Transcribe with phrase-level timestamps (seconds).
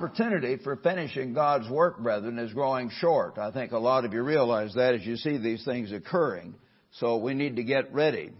[0.00, 3.36] Opportunity for finishing God's work, brethren, is growing short.
[3.36, 6.54] I think a lot of you realize that as you see these things occurring.
[6.92, 8.30] So we need to get ready.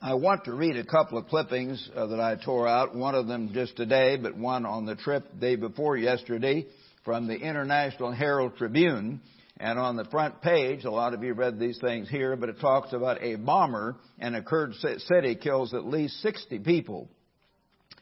[0.00, 3.26] I want to read a couple of clippings uh, that I tore out, one of
[3.26, 6.64] them just today, but one on the trip day before yesterday
[7.04, 9.20] from the International Herald Tribune.
[9.60, 12.60] And on the front page, a lot of you read these things here, but it
[12.60, 17.10] talks about a bomber in a Kurd city kills at least 60 people.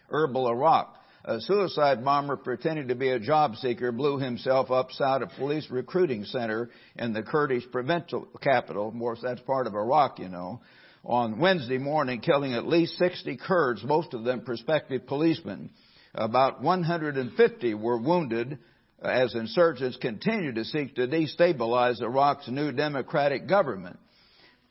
[0.09, 0.95] Erbil, Iraq.
[1.25, 6.25] A suicide bomber pretending to be a job seeker blew himself upside a police recruiting
[6.25, 8.89] center in the Kurdish provincial capital.
[8.89, 10.61] Of course, that's part of Iraq, you know.
[11.05, 15.71] On Wednesday morning, killing at least 60 Kurds, most of them prospective policemen.
[16.15, 18.59] About 150 were wounded
[19.03, 23.99] as insurgents continue to seek to destabilize Iraq's new democratic government.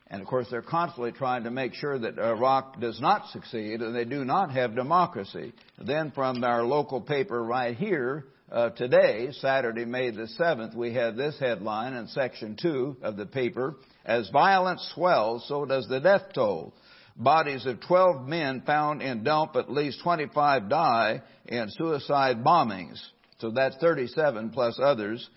[0.09, 3.94] And of course, they're constantly trying to make sure that Iraq does not succeed and
[3.94, 5.53] they do not have democracy.
[5.78, 11.17] Then from our local paper right here, uh, today, Saturday, May the 7th, we have
[11.17, 13.75] this headline in section 2 of the paper.
[14.05, 16.73] As violence swells, so does the death toll.
[17.17, 23.02] Bodies of 12 men found in dump, at least 25 die in suicide bombings.
[23.39, 25.27] So that's 37 plus others.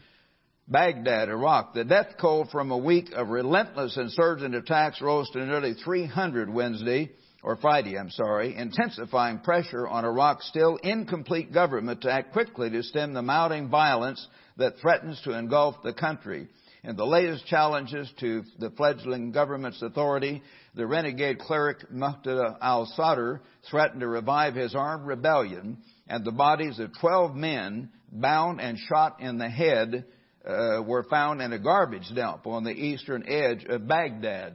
[0.69, 1.75] Baghdad, Iraq.
[1.75, 7.11] The death toll from a week of relentless insurgent attacks rose to nearly 300 Wednesday,
[7.43, 12.83] or Friday, I'm sorry, intensifying pressure on Iraq's still incomplete government to act quickly to
[12.83, 14.25] stem the mounting violence
[14.59, 16.48] that threatens to engulf the country.
[16.84, 20.43] In the latest challenges to the fledgling government's authority,
[20.75, 25.78] the renegade cleric Muqtada al-Sadr threatened to revive his armed rebellion
[26.11, 30.04] and the bodies of 12 men bound and shot in the head
[30.44, 34.54] uh, were found in a garbage dump on the eastern edge of Baghdad.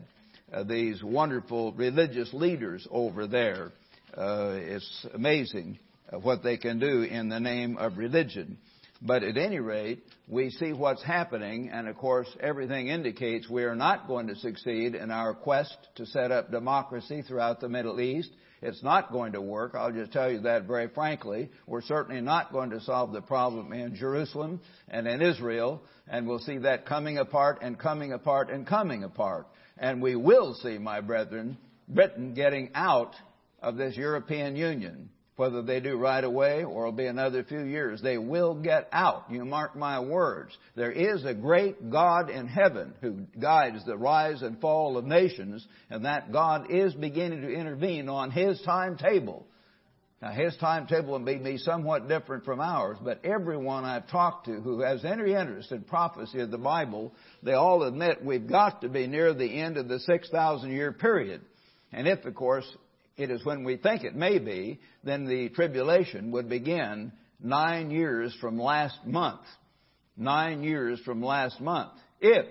[0.51, 3.71] Uh, these wonderful religious leaders over there.
[4.15, 5.79] Uh, it's amazing
[6.21, 8.57] what they can do in the name of religion.
[9.01, 13.75] But at any rate, we see what's happening, and of course, everything indicates we are
[13.75, 18.31] not going to succeed in our quest to set up democracy throughout the Middle East.
[18.65, 19.75] It's not going to work.
[19.75, 21.51] I'll just tell you that very frankly.
[21.67, 26.39] We're certainly not going to solve the problem in Jerusalem and in Israel, and we'll
[26.39, 29.45] see that coming apart and coming apart and coming apart.
[29.77, 33.15] And we will see, my brethren, Britain getting out
[33.61, 35.09] of this European Union.
[35.37, 39.25] Whether they do right away or it'll be another few years, they will get out.
[39.29, 40.57] You mark my words.
[40.75, 45.67] There is a great God in heaven who guides the rise and fall of nations,
[45.89, 49.45] and that God is beginning to intervene on His timetable.
[50.21, 54.79] Now, His timetable may be somewhat different from ours, but everyone I've talked to who
[54.79, 57.13] has any interest in prophecy of the Bible,
[57.43, 61.41] they all admit we've got to be near the end of the 6,000 year period.
[61.91, 62.65] And if, of course,
[63.17, 67.11] it is when we think it may be, then the tribulation would begin
[67.41, 69.41] nine years from last month.
[70.17, 71.91] Nine years from last month.
[72.19, 72.45] If,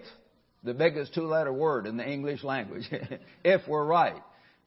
[0.62, 2.84] the biggest two letter word in the English language,
[3.44, 4.22] if we're right.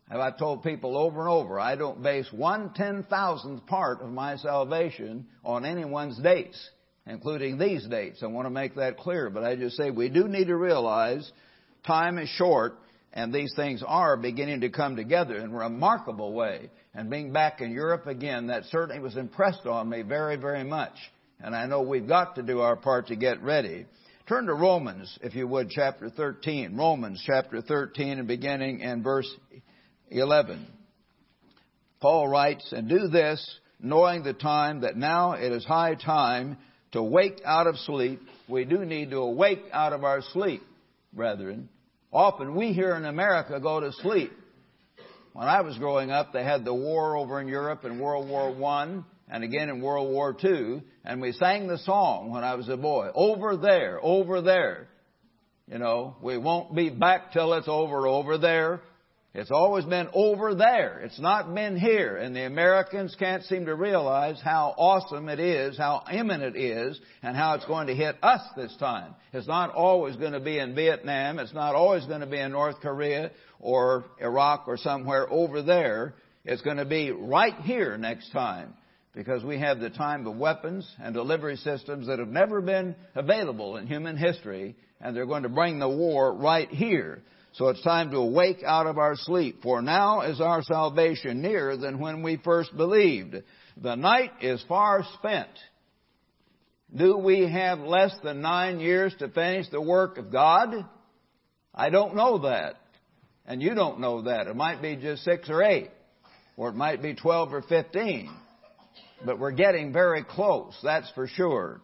[0.10, 4.10] And I've told people over and over, I don't base one ten thousandth part of
[4.10, 6.58] my salvation on anyone's dates,
[7.06, 8.24] including these dates.
[8.24, 11.30] I want to make that clear, but I just say we do need to realize
[11.86, 12.76] time is short
[13.18, 16.70] and these things are beginning to come together in a remarkable way.
[16.94, 20.94] And being back in Europe again, that certainly was impressed on me very, very much.
[21.42, 23.88] And I know we've got to do our part to get ready.
[24.30, 26.78] Turn to Romans, if you would, chapter 13.
[26.78, 29.30] Romans chapter 13 and beginning in verse
[30.12, 30.68] 11.
[32.00, 33.44] Paul writes, And do this,
[33.80, 36.60] knowing the time that now it is high time
[36.92, 38.22] to wake out of sleep.
[38.48, 40.62] We do need to awake out of our sleep,
[41.12, 41.70] brethren.
[42.18, 44.32] Often we here in America go to sleep.
[45.34, 48.52] When I was growing up, they had the war over in Europe in World War
[48.52, 52.70] One and again in World War Two, and we sang the song when I was
[52.70, 53.12] a boy.
[53.14, 54.88] Over there, over there.
[55.72, 58.82] You know, we won't be back till it's over, over there.
[59.34, 61.00] It's always been over there.
[61.02, 62.18] It's not been here.
[62.18, 67.00] And the Americans can't seem to realize how awesome it is, how imminent it is,
[67.22, 69.14] and how it's going to hit us this time.
[69.34, 71.40] It's not always going to be in Vietnam.
[71.40, 76.16] It's not always going to be in North Korea or Iraq or somewhere over there.
[76.44, 78.74] It's going to be right here next time
[79.14, 83.78] because we have the time of weapons and delivery systems that have never been available
[83.78, 87.22] in human history, and they're going to bring the war right here.
[87.58, 91.76] So it's time to awake out of our sleep, for now is our salvation nearer
[91.76, 93.36] than when we first believed.
[93.82, 95.50] The night is far spent.
[96.96, 100.86] Do we have less than nine years to finish the work of God?
[101.74, 102.76] I don't know that.
[103.48, 104.46] And you don't know that.
[104.46, 105.90] It might be just six or eight.
[106.58, 108.30] Or it might be 12 or 15.
[109.26, 111.82] But we're getting very close, that's for sure.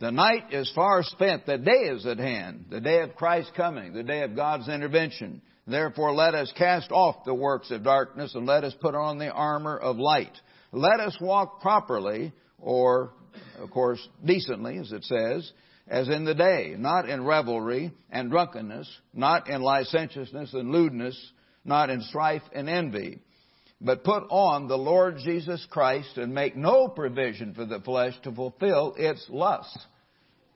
[0.00, 3.92] The night is far spent, the day is at hand, the day of Christ's coming,
[3.92, 5.40] the day of God's intervention.
[5.66, 9.30] Therefore let us cast off the works of darkness and let us put on the
[9.30, 10.36] armor of light.
[10.72, 13.12] Let us walk properly, or,
[13.58, 15.50] of course, decently, as it says,
[15.86, 21.16] as in the day, not in revelry and drunkenness, not in licentiousness and lewdness,
[21.64, 23.20] not in strife and envy
[23.84, 28.32] but put on the Lord Jesus Christ and make no provision for the flesh to
[28.32, 29.78] fulfill its lusts.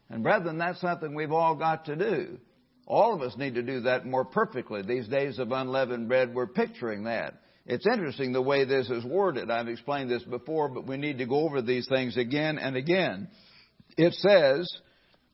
[0.08, 2.38] And brethren, that's something we've all got to do.
[2.86, 4.80] All of us need to do that more perfectly.
[4.80, 7.34] These days of unleavened bread, we're picturing that.
[7.66, 9.50] It's interesting the way this is worded.
[9.50, 13.28] I've explained this before, but we need to go over these things again and again.
[13.98, 14.66] It says,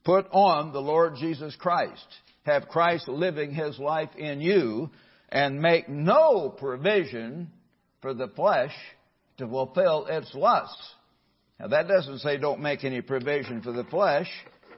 [0.03, 2.05] put on the Lord Jesus Christ.
[2.43, 4.89] Have Christ living His life in you
[5.29, 7.51] and make no provision
[8.05, 8.71] for the flesh
[9.35, 10.93] to fulfill its lusts.
[11.59, 14.29] Now that doesn't say don't make any provision for the flesh.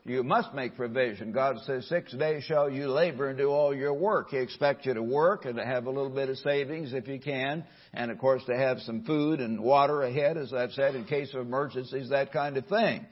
[0.05, 1.33] You must make provision.
[1.33, 4.29] God says, six days shall you labor and do all your work.
[4.29, 7.19] He expects you to work and to have a little bit of savings if you
[7.19, 7.65] can.
[7.93, 11.33] And of course to have some food and water ahead, as I've said, in case
[11.33, 13.05] of emergencies, that kind of thing.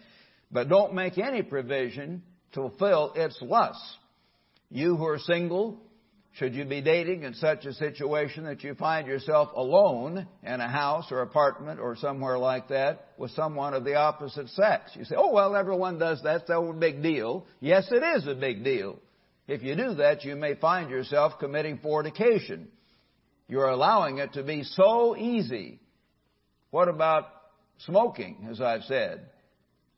[0.50, 2.24] But don't make any provision
[2.54, 3.98] to fulfill its lusts.
[4.72, 5.82] You who are single,
[6.38, 10.68] should you be dating in such a situation that you find yourself alone in a
[10.68, 14.92] house or apartment or somewhere like that with someone of the opposite sex?
[14.96, 16.42] You say, oh, well, everyone does that.
[16.42, 17.46] It's no big deal.
[17.62, 19.00] Yes, it is a big deal.
[19.48, 22.68] If you do that, you may find yourself committing fornication.
[23.48, 25.80] You're allowing it to be so easy.
[26.70, 27.30] What about
[27.86, 29.22] smoking, as I've said?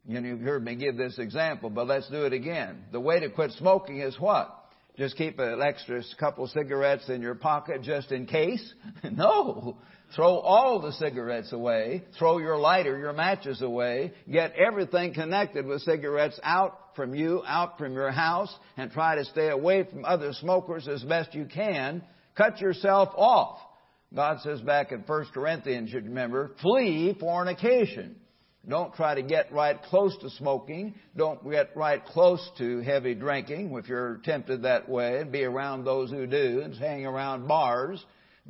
[0.07, 2.83] You know, you've heard me give this example, but let's do it again.
[2.91, 4.53] The way to quit smoking is what?
[4.97, 8.73] Just keep an extra couple cigarettes in your pocket just in case?
[9.03, 9.77] no.
[10.15, 12.03] Throw all the cigarettes away.
[12.17, 14.13] Throw your lighter, your matches away.
[14.31, 19.25] Get everything connected with cigarettes out from you, out from your house, and try to
[19.25, 22.01] stay away from other smokers as best you can.
[22.35, 23.59] Cut yourself off.
[24.15, 28.15] God says back in 1 Corinthians, you remember, flee fornication.
[28.67, 30.95] Don't try to get right close to smoking.
[31.15, 35.85] Don't get right close to heavy drinking if you're tempted that way and be around
[35.85, 38.03] those who do and hang around bars.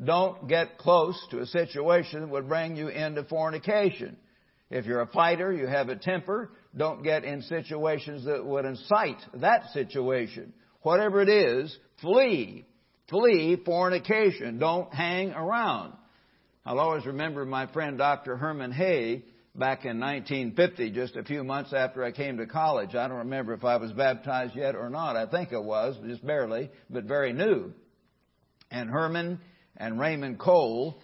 [0.04, 4.18] Don't get close to a situation that would bring you into fornication.
[4.72, 9.22] If you're a fighter, you have a temper, don't get in situations that would incite
[9.36, 10.52] that situation.
[10.82, 12.66] Whatever it is, flee.
[13.10, 14.60] Flee fornication.
[14.60, 15.94] Don't hang around.
[16.66, 18.36] I'll always remember my friend Dr.
[18.36, 19.22] Herman Hoeh
[19.58, 22.94] back in 1950, just a few months after I came to college.
[22.94, 25.16] I don't remember if I was baptized yet or not.
[25.16, 27.74] I think I was, just barely, but very new.
[28.70, 29.40] And Herman
[29.76, 31.02] and Raymond Cole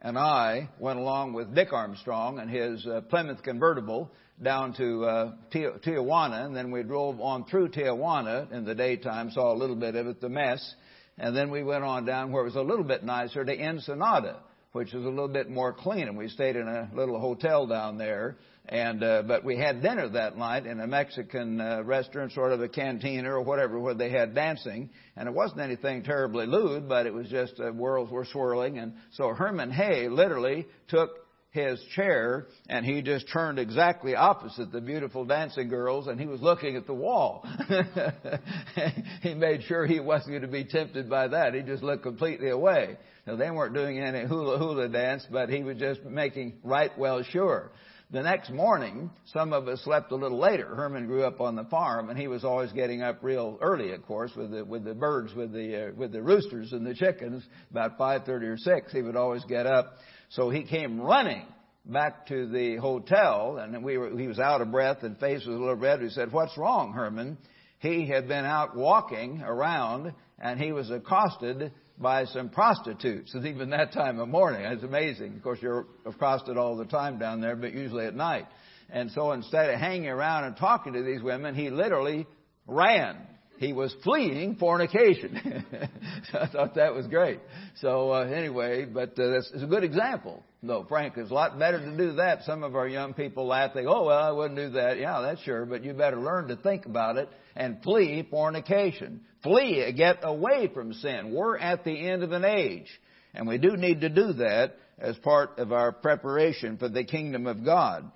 [0.00, 4.10] and I went along with Dick Armstrong and his uh, Plymouth convertible
[4.42, 9.54] down to uh, Tijuana, and then we drove on through Tijuana in the daytime, saw
[9.54, 10.74] a little bit of it, the mess,
[11.16, 14.40] and then we went on down where it was a little bit nicer to Ensenada
[14.74, 16.08] which was a little bit more clean.
[16.08, 18.36] And we stayed in a little hotel down there.
[18.68, 22.60] And uh, but we had dinner that night in a Mexican uh, restaurant, sort of
[22.60, 24.90] a cantina or whatever, where they had dancing.
[25.16, 28.78] And it wasn't anything terribly lewd, but it was just uh, worlds were swirling.
[28.78, 31.23] And so Herman Hoeh literally took
[31.54, 36.42] his chair and he just turned exactly opposite the beautiful dancing girls and he was
[36.42, 37.46] looking at the wall.
[39.22, 41.54] he made sure he wasn't going to be tempted by that.
[41.54, 42.96] He just looked completely away.
[43.24, 47.22] Now they weren't doing any hula hula dance, but he was just making right well
[47.22, 47.70] sure.
[48.10, 50.74] The next morning, some of us slept a little later.
[50.74, 54.04] Herman grew up on the farm, and he was always getting up real early, of
[54.04, 57.42] course, with the with the birds, with the uh, with the roosters and the chickens.
[57.70, 59.96] About five thirty or six, he would always get up
[60.34, 61.46] so he came running
[61.86, 65.54] back to the hotel, and we were, he was out of breath and face was
[65.54, 66.00] a little red.
[66.00, 67.38] We said, "What's wrong, Herman?"
[67.78, 73.70] He had been out walking around, and he was accosted by some prostitutes, and even
[73.70, 74.62] that time of morning.
[74.62, 75.36] It's amazing.
[75.36, 78.46] Of course, you're accosted all the time down there, but usually at night.
[78.90, 82.26] And so instead of hanging around and talking to these women, he literally
[82.66, 83.18] ran
[83.58, 85.64] he was fleeing fornication.
[86.32, 87.40] I thought that was great.
[87.80, 90.42] So uh, anyway, but uh, that's it's a good example.
[90.62, 92.42] Though, Frank, it's a lot better to do that.
[92.44, 93.72] Some of our young people laugh.
[93.74, 96.48] They go, "Oh well, I wouldn't do that." Yeah, that's sure, but you better learn
[96.48, 99.20] to think about it and flee fornication.
[99.42, 101.32] Flee, get away from sin.
[101.34, 102.88] We're at the end of an age,
[103.34, 107.46] and we do need to do that as part of our preparation for the kingdom
[107.46, 108.10] of God.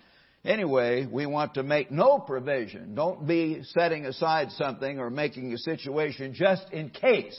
[0.45, 2.95] Anyway, we want to make no provision.
[2.95, 7.39] Don't be setting aside something or making a situation just in case.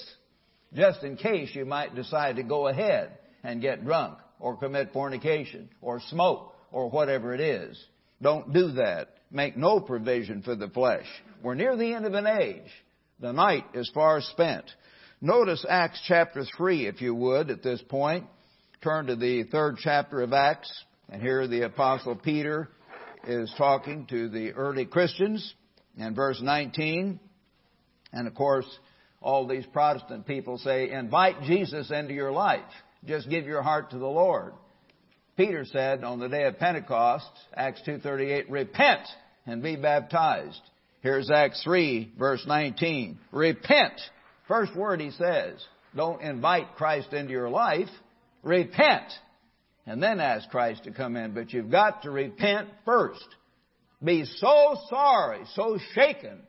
[0.74, 5.70] just in case you might decide to go ahead and get drunk or commit fornication
[5.82, 7.82] or smoke or whatever it is.
[8.22, 9.10] Don't do that.
[9.32, 11.06] Make no provision for the flesh.
[11.41, 12.70] We're near the end of an age.
[13.20, 14.65] The night is far spent.
[15.22, 18.25] Notice Acts chapter 3, if you would, at this point.
[18.82, 20.72] Turn to the third chapter of Acts,
[21.10, 22.70] and here the Apostle Peter
[23.30, 25.54] is talking to the early Christians,
[25.98, 27.20] in verse 19.
[28.12, 28.66] And of course,
[29.22, 32.62] all these Protestant people say, invite Jesus into your life.
[33.06, 34.54] Just give your heart to the Lord.
[35.38, 39.08] Peter said on the day of Pentecost, Acts 2.38, repent
[39.46, 40.60] and be baptized.
[41.02, 43.20] Here's Acts 3 verse 19.
[43.32, 43.94] Repent.
[44.48, 45.64] First word he says.
[45.96, 47.90] Don't invite Christ into your life.
[48.44, 49.12] Repent.
[49.86, 51.34] And then ask Christ to come in.
[51.34, 53.26] But you've got to repent first.
[54.04, 56.40] Be so sorry, so shaken,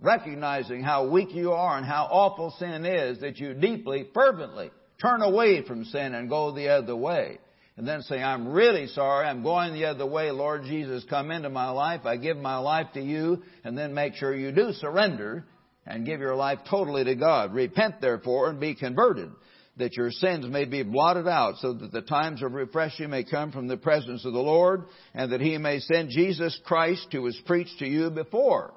[0.00, 5.22] recognizing how weak you are and how awful sin is that you deeply, fervently turn
[5.22, 7.38] away from sin and go the other way
[7.76, 11.50] and then say, I'm really sorry, I'm going the other way, Lord Jesus, come into
[11.50, 15.44] my life, I give my life to you, and then make sure you do surrender
[15.86, 17.52] and give your life totally to God.
[17.52, 19.30] Repent therefore and be converted,
[19.76, 23.52] that your sins may be blotted out, so that the times of refreshing may come
[23.52, 27.40] from the presence of the Lord, and that He may send Jesus Christ who was
[27.44, 28.72] preached to you before.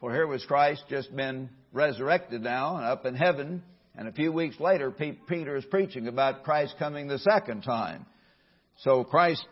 [0.00, 3.62] For here was Christ just been resurrected now and up in heaven,
[3.96, 8.04] and a few weeks later, Peter is preaching about Christ coming the second time.
[8.80, 9.46] So Christ,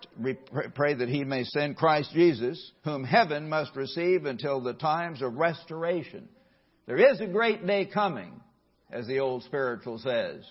[0.74, 5.36] pray that He may send Christ Jesus, whom heaven must receive until the times of
[5.36, 6.28] restoration.
[6.86, 8.38] There is a great day coming,
[8.92, 10.44] as the old spiritual says.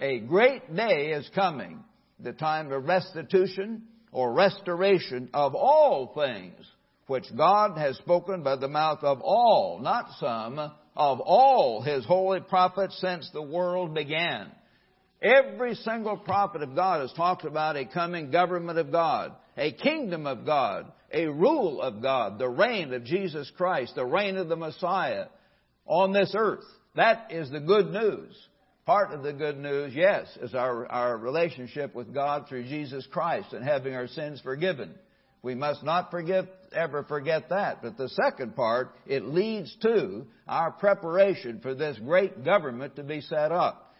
[0.00, 1.84] A great day is coming,
[2.18, 6.66] the time of restitution or restoration of all things,
[7.06, 12.40] which God has spoken by the mouth of all, not some, of all His holy
[12.40, 14.50] prophets since the world began.
[15.22, 20.26] Every single prophet of God has talked about a coming government of God, a kingdom
[20.26, 24.56] of God, a rule of God, the reign of Jesus Christ, the reign of the
[24.56, 25.26] Messiah
[25.86, 26.64] on this earth.
[26.96, 28.36] That is the good news.
[28.86, 33.54] Part of the good news, yes, is our, our relationship with God through Jesus Christ
[33.54, 34.94] and having our sins forgiven.
[35.42, 37.82] We must not forget, ever forget that.
[37.82, 43.22] But the second part, it leads to our preparation for this great government to be
[43.22, 43.94] set up.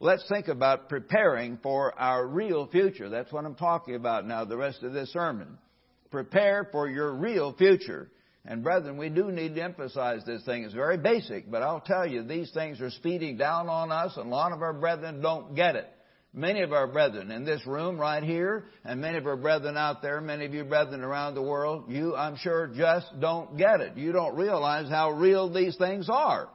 [0.00, 3.08] Let's think about preparing for our real future.
[3.08, 5.58] That's what I'm talking about now, the rest of this sermon.
[6.10, 8.10] Prepare for your real future.
[8.46, 10.64] And brethren, we do need to emphasize this thing.
[10.64, 14.26] It's very basic, but I'll tell you, these things are speeding down on us, and
[14.26, 15.88] a lot of our brethren don't get it.
[16.32, 20.00] Many of our brethren in this room right here, and many of our brethren out
[20.00, 23.96] there, many of you brethren around the world, you, I'm sure, just don't get it.
[23.96, 26.48] You don't realize how real these things are.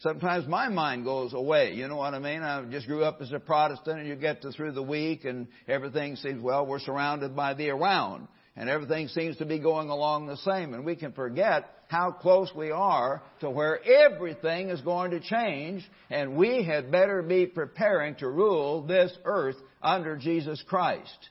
[0.00, 1.72] Sometimes my mind goes away.
[1.72, 2.42] You know what I mean?
[2.42, 5.48] I just grew up as a Protestant and you get to through the week and
[5.66, 10.26] everything seems, well, we're surrounded by the around and everything seems to be going along
[10.26, 15.12] the same and we can forget how close we are to where everything is going
[15.12, 21.30] to change and we had better be preparing to rule this earth under Jesus Christ.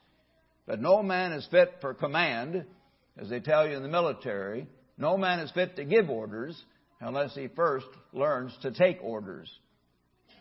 [0.66, 2.66] But no man is fit for command,
[3.18, 4.66] as they tell you in the military.
[4.98, 6.60] No man is fit to give orders
[7.02, 9.52] unless he first learns to take orders.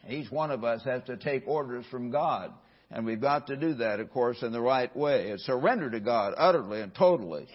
[0.09, 2.53] Each one of us has to take orders from God.
[2.91, 5.29] And we've got to do that, of course, in the right way.
[5.29, 7.49] It's surrender to God utterly and totally.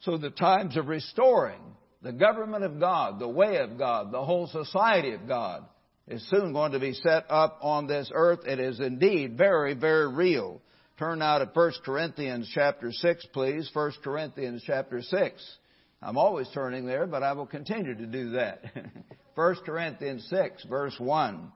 [0.00, 1.60] So the times of restoring
[2.02, 5.64] the government of God, the way of God, the whole society of God
[6.08, 8.40] is soon going to be set up on this earth.
[8.46, 10.60] It is indeed very, very real.
[10.98, 13.70] Turn now to 1 Corinthians chapter 6, please.
[13.72, 15.56] 1 Corinthians chapter 6.
[16.02, 18.62] I'm always turning there, but I will continue to do that.
[19.34, 21.52] 1 Corinthians 6, verse 1.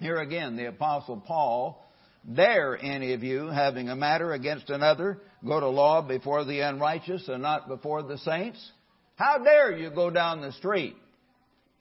[0.00, 1.84] Here again, the Apostle Paul,
[2.30, 7.28] dare any of you, having a matter against another, go to law before the unrighteous
[7.28, 8.70] and not before the saints?
[9.16, 10.96] How dare you go down the street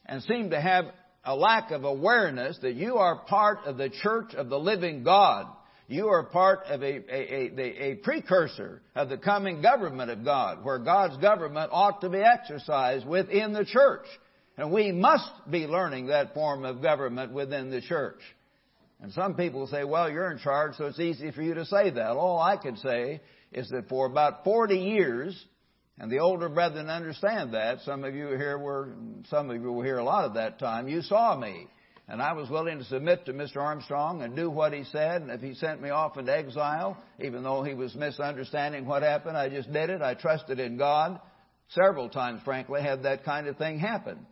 [0.06, 0.86] and seem to have
[1.24, 5.48] a lack of awareness that you are part of the church of the living God?
[5.88, 10.64] You are part of a, a, a, a, precursor of the coming government of God,
[10.64, 14.06] where God's government ought to be exercised within the church.
[14.58, 18.20] And we must be learning that form of government within the church.
[19.02, 21.90] And some people say, well, you're in charge, so it's easy for you to say
[21.90, 22.12] that.
[22.12, 25.46] All I can say is that for about 40 years,
[26.00, 28.94] and the older brethren understand that, some of you here were,
[29.30, 31.68] some of you were here a lot of that time, you saw me
[32.12, 33.58] and I was willing to submit to Mr.
[33.58, 35.22] Armstrong and do what he said.
[35.22, 39.38] And if he sent me off into exile, even though he was misunderstanding what happened,
[39.38, 40.02] I just did it.
[40.02, 41.22] I trusted in God.
[41.70, 44.26] Several times, frankly, had that kind of thing happen.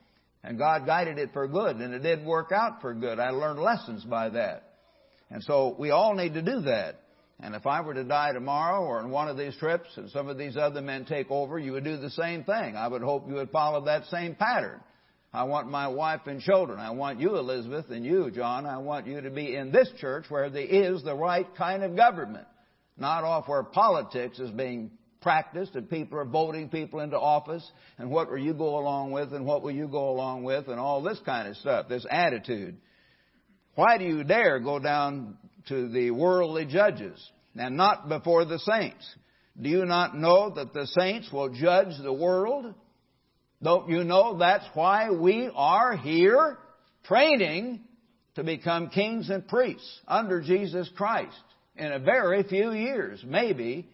[0.44, 3.20] And God guided it for good, and it did work out for good.
[3.20, 4.64] I learned lessons by that.
[5.30, 7.02] And so we all need to do that.
[7.42, 10.28] And if I were to die tomorrow or in one of these trips and some
[10.28, 12.76] of these other men take over, you would do the same thing.
[12.76, 14.82] I would hope you would follow that same pattern.
[15.32, 16.80] I want my wife and children.
[16.80, 18.66] I want you, Elizabeth, and you, John.
[18.66, 21.96] I want you to be in this church where there is the right kind of
[21.96, 22.48] government.
[22.98, 28.10] Not off where politics is being practiced and people are voting people into office and
[28.10, 31.02] what will you go along with and what will you go along with and all
[31.02, 32.78] this kind of stuff, this attitude.
[33.76, 37.20] Why do you dare go down to the worldly judges
[37.56, 39.08] and not before the saints?
[39.62, 42.74] Do you not know that the saints will judge the world?
[43.62, 46.58] Don't you know that's why we are here
[47.04, 47.82] training
[48.36, 51.36] to become kings and priests under Jesus Christ
[51.76, 53.90] in a very few years, maybe,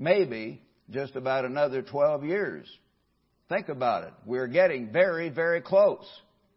[0.00, 2.66] maybe just about another 12 years.
[3.48, 4.12] Think about it.
[4.26, 6.06] We're getting very, very close.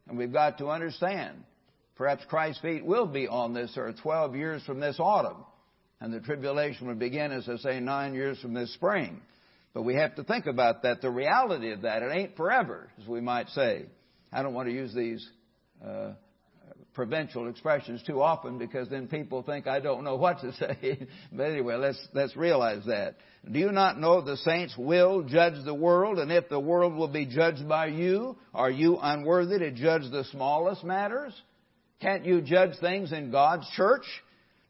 [0.08, 1.44] And we've got to understand
[1.96, 5.46] Perhaps Christ's feet will be on this earth 12 years from this autumn.
[6.00, 9.22] And the tribulation will begin, as I say, nine years from this spring.
[9.74, 12.02] But we have to think about that, the reality of that.
[12.04, 13.86] It ain't forever, as we might say.
[14.32, 15.28] I don't want to use these
[15.86, 16.14] uh,
[16.94, 21.08] provincial expressions too often because then people think I don't know what to say.
[21.32, 23.16] but anyway, let's, let's realize that.
[23.50, 26.20] Do you not know the saints will judge the world?
[26.20, 30.24] And if the world will be judged by you, are you unworthy to judge the
[30.32, 31.34] smallest matters?
[32.00, 34.06] Can't you judge things in God's church?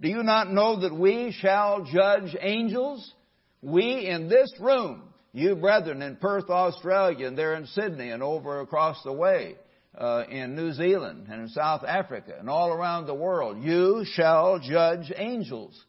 [0.02, 3.14] Do you not know that we shall judge angels?
[3.62, 8.60] We in this room, you brethren in Perth, Australia, and there in Sydney and over
[8.60, 9.56] across the way,
[9.98, 14.60] uh, in New Zealand and in South Africa and all around the world, you shall
[14.60, 15.80] judge angels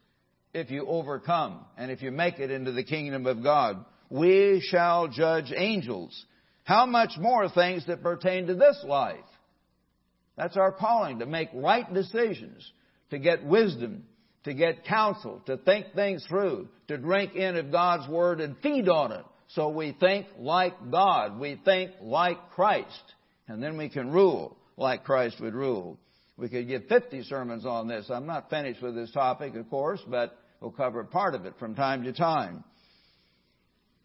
[0.53, 3.83] if you overcome and if you make it into the kingdom of God.
[4.09, 6.25] We shall judge angels.
[6.63, 9.17] How much more things that pertain to this life?
[10.37, 12.71] That's our calling, to make right decisions,
[13.09, 14.03] to get wisdom,
[14.43, 18.89] to get counsel, to think things through, to drink in of God's Word and feed
[18.89, 19.25] on it.
[19.49, 21.39] So we think like God.
[21.39, 23.13] We think like Christ.
[23.47, 25.97] And then we can rule like Christ would rule.
[26.37, 28.07] We could give 50 sermons on this.
[28.09, 31.75] I'm not finished with this topic, of course, but we'll cover part of it from
[31.75, 32.63] time to time.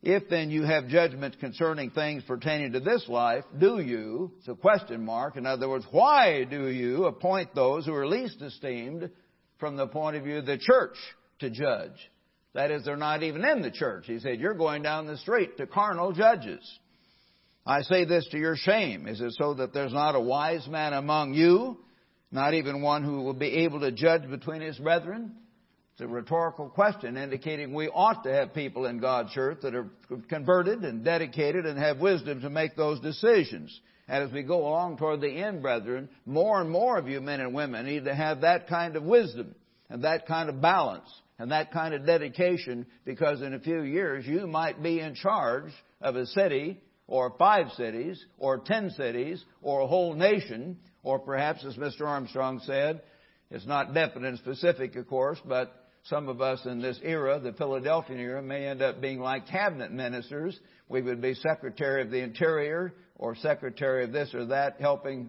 [0.02, 4.54] If then you have judgment concerning things pertaining to this life, do you, it's a
[4.54, 9.10] question mark, in other words, why do you appoint those who are least esteemed
[9.58, 10.96] from the point of view of the church
[11.40, 12.10] to judge?
[12.54, 14.04] That is, they're not even in the church.
[14.06, 16.60] He said, you're going down the street to carnal judges.
[17.66, 19.06] I say this to your shame.
[19.06, 21.78] Is it so that there's not a wise man among you,
[22.32, 25.32] not even one who will be able to judge between his brethren?
[25.92, 29.90] It's a rhetorical question indicating we ought to have people in God's church that are
[30.28, 33.78] converted and dedicated and have wisdom to make those decisions.
[34.08, 37.40] And as we go along toward the end, brethren, more and more of you men
[37.40, 39.54] and women need to have that kind of wisdom
[39.90, 44.26] and that kind of balance and that kind of dedication because in a few years
[44.26, 45.70] you might be in charge
[46.00, 51.64] of a city or five cities or ten cities or a whole nation or perhaps
[51.66, 52.06] as Mr.
[52.06, 53.02] Armstrong said,
[53.50, 57.52] it's not definite and specific of course, but some of us in this era, the
[57.52, 60.58] Philadelphian era, may end up being like cabinet ministers.
[60.88, 65.28] We would be Secretary of the Interior or Secretary of this or that, helping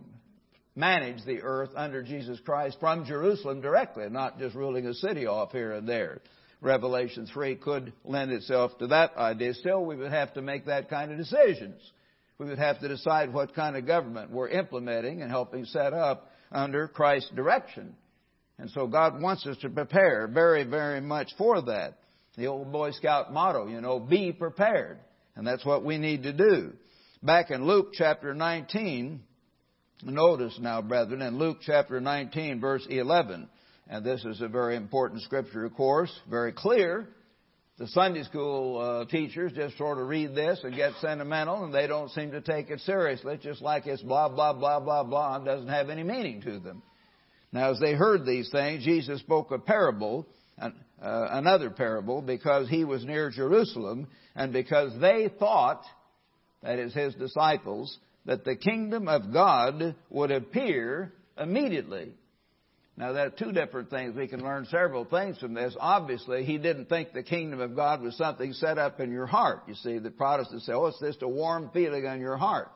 [0.75, 5.51] manage the earth under Jesus Christ from Jerusalem directly, not just ruling a city off
[5.51, 6.21] here and there.
[6.61, 9.55] Revelation 3 could lend itself to that idea.
[9.55, 11.81] Still, we would have to make that kind of decisions.
[12.37, 16.31] We would have to decide what kind of government we're implementing and helping set up
[16.51, 17.95] under Christ's direction.
[18.59, 21.97] And so God wants us to prepare very, very much for that.
[22.37, 24.99] The old Boy Scout motto, you know, be prepared.
[25.35, 26.73] And that's what we need to do.
[27.23, 29.21] Back in Luke chapter 19,
[30.03, 33.49] notice now, brethren, in Luke chapter 19, verse 11,
[33.91, 37.09] and this is a very important scripture, of course, very clear.
[37.77, 41.87] The Sunday school uh, teachers just sort of read this and get sentimental, and they
[41.87, 45.45] don't seem to take it seriously, just like it's blah, blah, blah, blah, blah, and
[45.45, 46.81] doesn't have any meaning to them.
[47.51, 50.25] Now, as they heard these things, Jesus spoke a parable,
[50.57, 50.69] uh,
[51.01, 55.83] another parable, because he was near Jerusalem, and because they thought,
[56.63, 62.13] that is his disciples, that the kingdom of God would appear immediately.
[62.97, 64.15] Now, there are two different things.
[64.15, 65.75] We can learn several things from this.
[65.79, 69.63] Obviously, he didn't think the kingdom of God was something set up in your heart.
[69.67, 72.69] You see, the Protestants say, oh, it's just a warm feeling in your heart.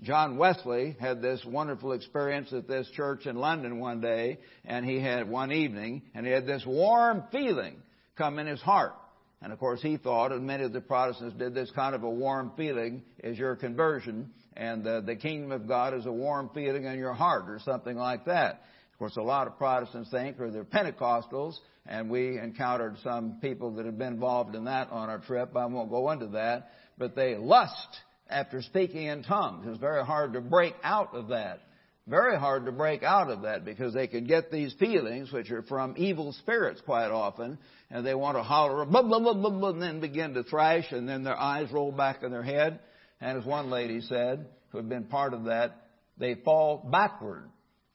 [0.00, 5.00] John Wesley had this wonderful experience at this church in London one day, and he
[5.00, 7.76] had one evening, and he had this warm feeling
[8.16, 8.94] come in his heart.
[9.42, 12.10] And of course, he thought, and many of the Protestants did, this kind of a
[12.10, 16.84] warm feeling is your conversion, and uh, the kingdom of God is a warm feeling
[16.84, 18.62] in your heart or something like that.
[18.98, 21.54] Of course, a lot of Protestants think, or they're Pentecostals,
[21.86, 25.56] and we encountered some people that have been involved in that on our trip.
[25.56, 27.96] I won't go into that, but they lust
[28.28, 29.66] after speaking in tongues.
[29.68, 31.60] It's very hard to break out of that.
[32.08, 35.62] Very hard to break out of that because they can get these feelings, which are
[35.62, 37.56] from evil spirits quite often,
[37.92, 40.90] and they want to holler, blah, blah, blah, blah, blah, and then begin to thrash,
[40.90, 42.80] and then their eyes roll back in their head.
[43.20, 45.86] And as one lady said, who had been part of that,
[46.18, 47.48] they fall backward.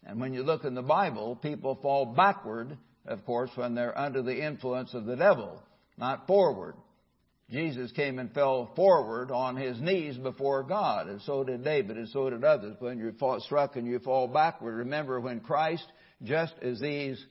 [0.05, 4.21] And when you look in the Bible, people fall backward, of course, when they're under
[4.21, 5.61] the influence of the devil,
[5.97, 6.75] not forward.
[7.49, 12.09] Jesus came and fell forward on his knees before God, and so did David, and
[12.09, 12.75] so did others.
[12.79, 15.85] When you're struck and you fall backward, remember when Christ,
[16.23, 17.23] just as these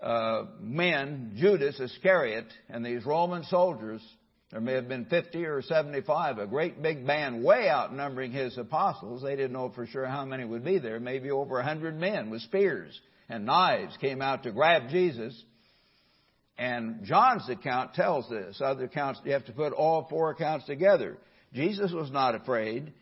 [0.00, 4.02] uh, men, Judas Iscariot, and these Roman soldiers,
[4.50, 9.22] there may have been 50 or 75, a great big band way outnumbering his apostles.
[9.22, 11.00] They didn't know for sure how many would be there.
[11.00, 15.40] Maybe over 100 men with spears and knives came out to grab Jesus.
[16.58, 18.60] And John's account tells this.
[18.60, 21.18] Other accounts, you have to put all four accounts together.
[21.52, 22.92] Jesus was not afraid.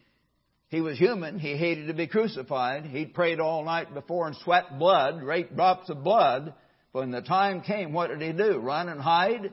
[0.71, 1.39] He was human.
[1.39, 2.87] He hated to be crucified.
[2.87, 6.55] He'd prayed all night before and sweat blood, great drops of blood.
[6.93, 8.59] When the time came, what did he do?
[8.59, 9.53] Run and hide?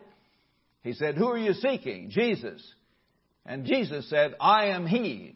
[0.84, 2.10] He said, Who are you seeking?
[2.10, 2.62] Jesus.
[3.46, 5.36] And Jesus said, I am He.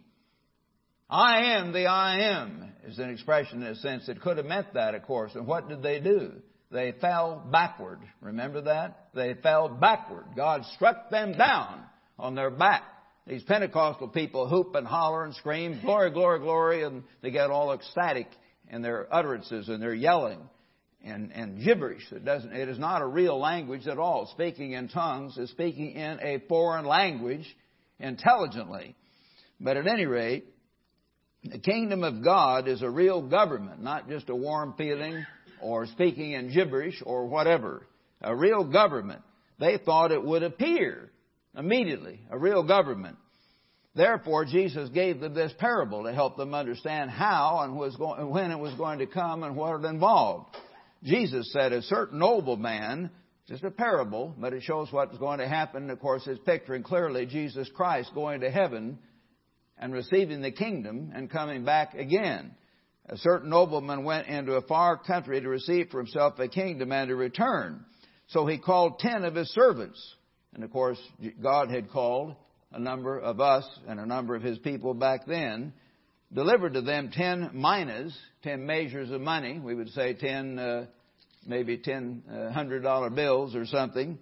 [1.09, 4.73] I am the I am, is an expression in a sense that could have meant
[4.73, 5.31] that, of course.
[5.35, 6.33] And what did they do?
[6.71, 7.99] They fell backward.
[8.21, 9.09] Remember that?
[9.13, 10.25] They fell backward.
[10.35, 11.83] God struck them down
[12.17, 12.83] on their back.
[13.27, 17.71] These Pentecostal people hoop and holler and scream, glory, glory, glory, and they get all
[17.71, 18.27] ecstatic
[18.69, 20.39] in their utterances and their yelling
[21.05, 22.03] and, and gibberish.
[22.11, 24.27] It doesn't, it is not a real language at all.
[24.33, 27.45] Speaking in tongues is speaking in a foreign language
[27.99, 28.95] intelligently.
[29.59, 30.45] But at any rate,
[31.43, 35.25] the kingdom of God is a real government, not just a warm feeling
[35.61, 37.85] or speaking in gibberish or whatever.
[38.21, 39.21] A real government.
[39.59, 41.11] They thought it would appear
[41.57, 43.17] immediately, a real government.
[43.95, 48.73] Therefore, Jesus gave them this parable to help them understand how and when it was
[48.73, 50.53] going to come and what it involved.
[51.05, 53.09] Jesus said, A certain nobleman,
[53.47, 55.89] just a parable, but it shows what's going to happen.
[55.89, 58.99] Of course, it's picturing clearly Jesus Christ going to heaven
[59.77, 62.55] and receiving the kingdom and coming back again
[63.07, 67.09] a certain nobleman went into a far country to receive for himself a kingdom and
[67.09, 67.85] to return.
[68.27, 70.15] So he called ten of his servants.
[70.53, 70.99] And of course,
[71.41, 72.35] God had called
[72.71, 75.73] a number of us and a number of his people back then,
[76.33, 79.59] delivered to them ten minas, ten measures of money.
[79.59, 80.85] We would say ten, uh,
[81.45, 84.17] maybe ten uh, hundred dollar bills or something.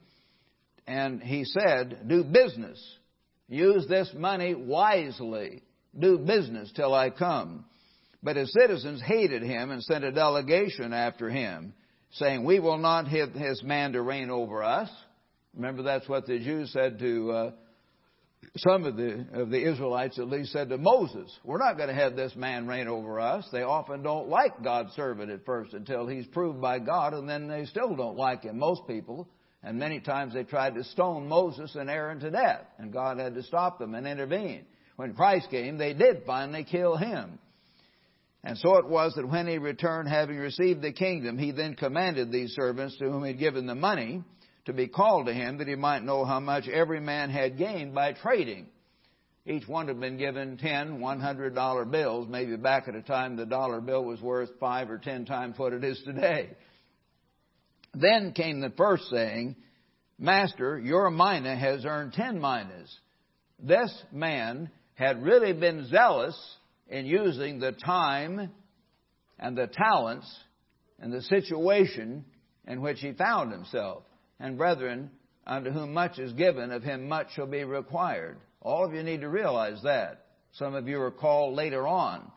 [0.85, 2.79] And he said, do business.
[3.47, 5.63] Use this money wisely.
[5.97, 7.65] Do business till I come.
[8.21, 11.73] But his citizens hated him and sent a delegation after him,
[12.11, 14.89] saying, We will not have his man to reign over us.
[15.53, 17.51] Remember, that's what the Jews said to uh,
[18.57, 21.95] some of the, of the Israelites, at least, said to Moses, We're not going to
[21.95, 23.47] have this man reign over us.
[23.51, 27.47] They often don't like God's servant at first until he's proved by God, and then
[27.47, 29.27] they still don't like him, most people.
[29.63, 33.35] And many times they tried to stone Moses and Aaron to death, and God had
[33.35, 34.65] to stop them and intervene.
[34.95, 37.39] When Christ came, they did finally kill him.
[38.43, 42.31] And so it was that when he returned, having received the kingdom, he then commanded
[42.31, 44.21] these servants to whom he had given the money
[44.65, 47.93] to be called to him that he might know how much every man had gained
[47.93, 48.67] by trading.
[49.45, 52.27] Each one had been given ten one hundred dollar bills.
[52.29, 55.73] Maybe back at a time the dollar bill was worth five or ten times what
[55.73, 56.51] it is today.
[57.93, 59.55] Then came the first saying,
[60.17, 62.97] Master, your mina has earned ten minas.
[63.59, 66.37] This man had really been zealous
[66.87, 68.49] in using the time
[69.37, 70.33] and the talents
[70.99, 72.23] and the situation
[72.65, 74.03] in which he found himself.
[74.39, 75.11] And brethren,
[75.45, 78.37] unto whom much is given, of him much shall be required.
[78.61, 80.25] All of you need to realize that.
[80.53, 82.31] Some of you are called later on.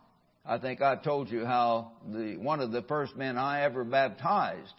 [0.45, 4.75] I think I told you how the, one of the first men I ever baptized,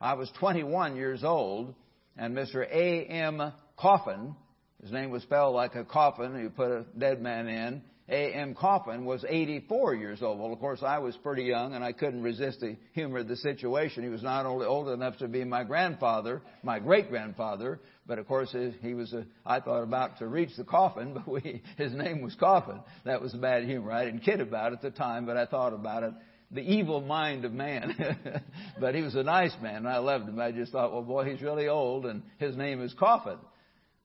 [0.00, 1.74] I was 21 years old,
[2.16, 2.66] and Mr.
[2.66, 3.04] A.
[3.04, 3.52] M.
[3.78, 4.34] Coffin,
[4.82, 8.56] his name was spelled like a coffin, you put a dead man in, A.M.
[8.56, 10.40] Coffin was 84 years old.
[10.40, 13.36] Well, of course, I was pretty young and I couldn't resist the humor of the
[13.36, 14.02] situation.
[14.02, 18.26] He was not only old enough to be my grandfather, my great grandfather, but of
[18.26, 22.20] course he was a, I thought about to reach the coffin, but we, his name
[22.20, 22.80] was Coffin.
[23.04, 23.92] That was bad humor.
[23.92, 26.12] I didn't kid about it at the time, but I thought about it.
[26.50, 28.42] The evil mind of man.
[28.80, 30.40] but he was a nice man and I loved him.
[30.40, 33.38] I just thought, well boy, he's really old and his name is Coffin.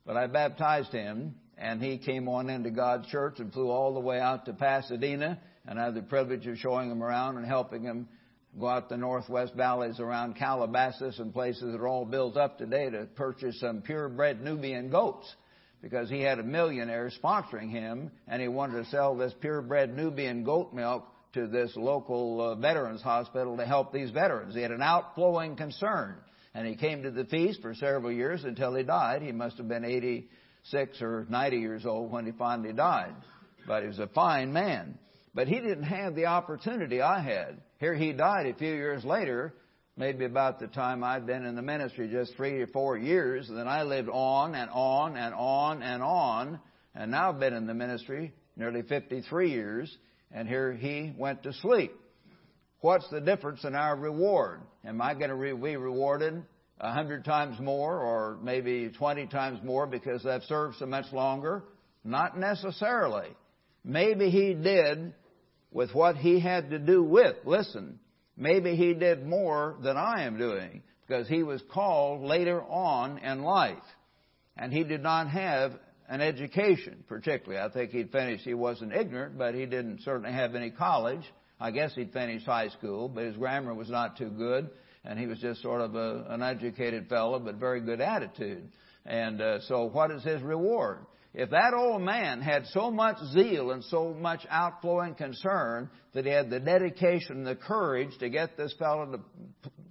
[0.05, 3.99] But I baptized him and he came on into God's church and flew all the
[3.99, 7.83] way out to Pasadena, and I had the privilege of showing him around and helping
[7.83, 8.07] him
[8.59, 12.89] go out the northwest valleys around Calabasas and places that are all built up today
[12.89, 15.33] to purchase some purebred Nubian goats
[15.81, 20.43] because he had a millionaire sponsoring him and he wanted to sell this purebred Nubian
[20.43, 24.55] goat milk to this local uh, veterans hospital to help these veterans.
[24.55, 26.15] He had an outflowing concern
[26.53, 29.21] and he came to the feast for several years until he died.
[29.21, 29.83] He must have been
[30.73, 33.13] 86 or 90 years old when he finally died.
[33.67, 34.97] But he was a fine man.
[35.33, 37.61] But he didn't have the opportunity I had.
[37.79, 39.53] Here he died a few years later,
[39.97, 43.49] maybe about the time I'd been in the ministry, just three or four years.
[43.49, 46.59] And then I lived on and on and on and on.
[46.95, 49.95] And now I've been in the ministry nearly 53 years.
[50.31, 51.91] And here he went to sleep.
[52.79, 54.61] What's the difference in our reward?
[54.85, 56.43] Am I going to be rewarded
[56.79, 61.63] a hundred times more or maybe 20 times more because they've served so much longer?
[62.03, 63.29] Not necessarily.
[63.83, 65.13] Maybe he did
[65.71, 67.35] with what he had to do with.
[67.45, 67.99] Listen,
[68.37, 73.43] maybe he did more than I am doing because he was called later on in
[73.43, 73.77] life.
[74.57, 75.73] And he did not have
[76.07, 77.61] an education, particularly.
[77.61, 81.23] I think he'd finished, he wasn't ignorant, but he didn't certainly have any college.
[81.59, 84.69] I guess he'd finished high school, but his grammar was not too good,
[85.05, 88.67] and he was just sort of a, an educated fellow, but very good attitude.
[89.05, 91.05] And uh, so, what is his reward?
[91.37, 96.31] If that old man had so much zeal and so much outflowing concern that he
[96.31, 99.19] had the dedication and the courage to get this fellow to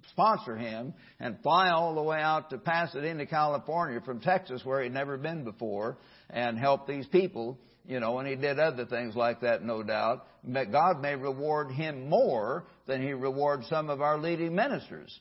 [0.09, 4.91] sponsor him and fly all the way out to Pasadena, California from Texas where he'd
[4.91, 5.97] never been before
[6.31, 10.25] and help these people, you know, and he did other things like that, no doubt.
[10.43, 15.19] But God may reward him more than he rewards some of our leading ministers.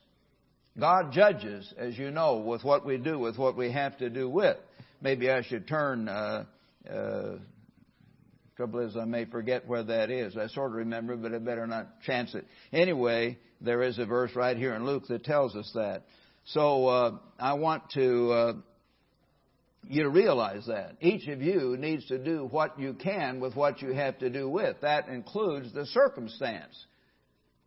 [0.78, 4.28] God judges, as you know, with what we do, with what we have to do
[4.28, 4.56] with
[5.04, 6.08] maybe I should turn.
[6.08, 6.44] Uh,
[6.90, 7.36] uh,
[8.56, 10.36] trouble is, I may forget where that is.
[10.36, 12.46] I sort of remember, but I better not chance it.
[12.72, 16.02] Anyway, there is a verse right here in Luke that tells us that.
[16.46, 18.52] So uh, I want to uh,
[19.86, 23.82] you to realize that each of you needs to do what you can with what
[23.82, 24.80] you have to do with.
[24.80, 26.74] That includes the circumstance.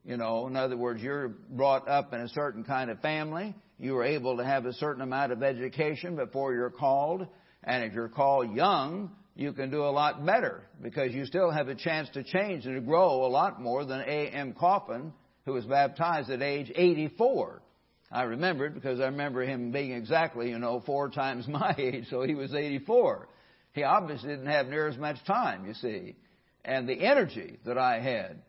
[0.07, 3.53] You know, in other words, you're brought up in a certain kind of family.
[3.77, 7.27] You are able to have a certain amount of education before you're called.
[7.61, 11.67] And if you're called young, you can do a lot better because you still have
[11.67, 14.53] a chance to change and to grow a lot more than A.M.
[14.57, 15.11] Coffin,
[15.45, 17.61] who was baptized at age 84.
[18.09, 22.05] I remember it because I remember him being exactly, you know, four times my age,
[22.09, 23.27] so he was 84.
[23.73, 26.15] He obviously didn't have near as much time, you see.
[26.63, 28.41] And the energy that I had,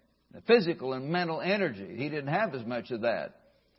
[0.46, 1.96] physical and mental energy.
[1.96, 3.34] He didn't have as much of that.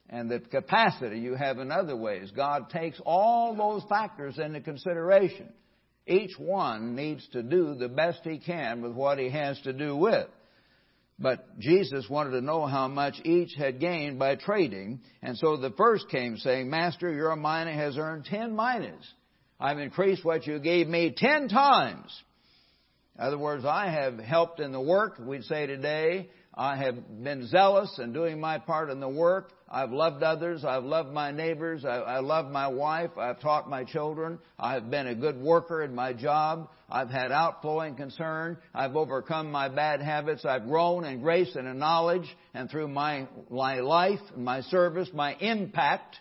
[0.10, 2.32] And the capacity you have in other ways.
[2.36, 5.50] God takes all those factors into consideration.
[6.08, 9.96] Each one needs to do the best he can with what he has to do
[9.96, 10.28] with.
[11.20, 15.02] But Jesus wanted to know how much each had gained by trading.
[15.22, 19.06] And so the first came saying, Master, your mina has earned ten minas.
[19.60, 22.12] I've increased what you gave me ten times.
[23.16, 27.48] In other words, I have helped in the work, we'd say today, I have been
[27.48, 29.52] zealous in doing my part in the work.
[29.70, 30.66] I've loved others.
[30.66, 31.86] I've loved my neighbors.
[31.86, 33.12] I, I love my wife.
[33.18, 34.40] I've taught my children.
[34.58, 36.70] I've been a good worker in my job.
[36.90, 38.58] I've had outflowing concern.
[38.74, 40.44] I've overcome my bad habits.
[40.44, 42.28] I've grown in grace and in knowledge.
[42.54, 46.18] And through my, my life, and my service, my impact,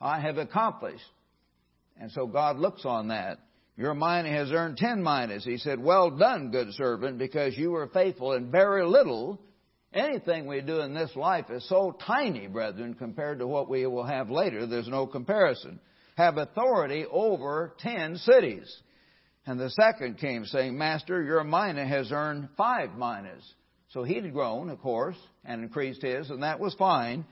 [0.00, 1.04] I have accomplished.
[1.98, 3.38] And so God looks on that.
[3.76, 5.44] Your mina has earned ten minas.
[5.44, 9.40] He said, Well done, good servant, because you were faithful in very little
[9.92, 14.04] Anything we do in this life is so tiny, brethren, compared to what we will
[14.04, 14.66] have later.
[14.66, 15.80] There's no comparison.
[16.16, 18.72] Have authority over ten cities.
[19.46, 23.42] And the second came saying, Master, your mina has earned five minas.
[23.88, 27.24] So he'd grown, of course, and increased his, and that was fine.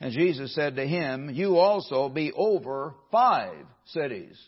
[0.00, 4.38] And Jesus said to him, You also be over five cities.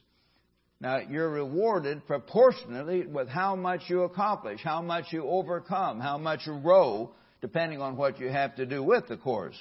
[0.79, 6.41] Now, you're rewarded proportionately with how much you accomplish, how much you overcome, how much
[6.47, 9.57] you grow depending on what you have to do with the course.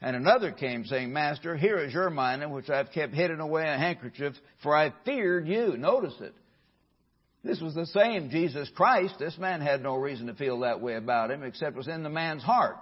[0.00, 3.68] And another came saying, Master, here is your mina, which I've kept hidden away in
[3.68, 5.76] a handkerchief, for I feared you.
[5.76, 6.34] Notice it.
[7.42, 9.16] This was the same Jesus Christ.
[9.18, 12.02] This man had no reason to feel that way about him, except it was in
[12.02, 12.76] the man's heart.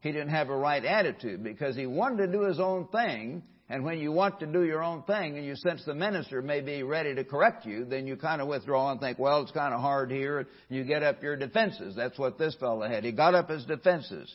[0.00, 3.84] He didn't have a right attitude because he wanted to do his own thing, and
[3.84, 6.82] when you want to do your own thing and you sense the minister may be
[6.82, 9.80] ready to correct you, then you kind of withdraw and think, well, it's kind of
[9.80, 10.46] hard here.
[10.70, 11.94] You get up your defenses.
[11.94, 13.04] That's what this fellow had.
[13.04, 14.34] He got up his defenses.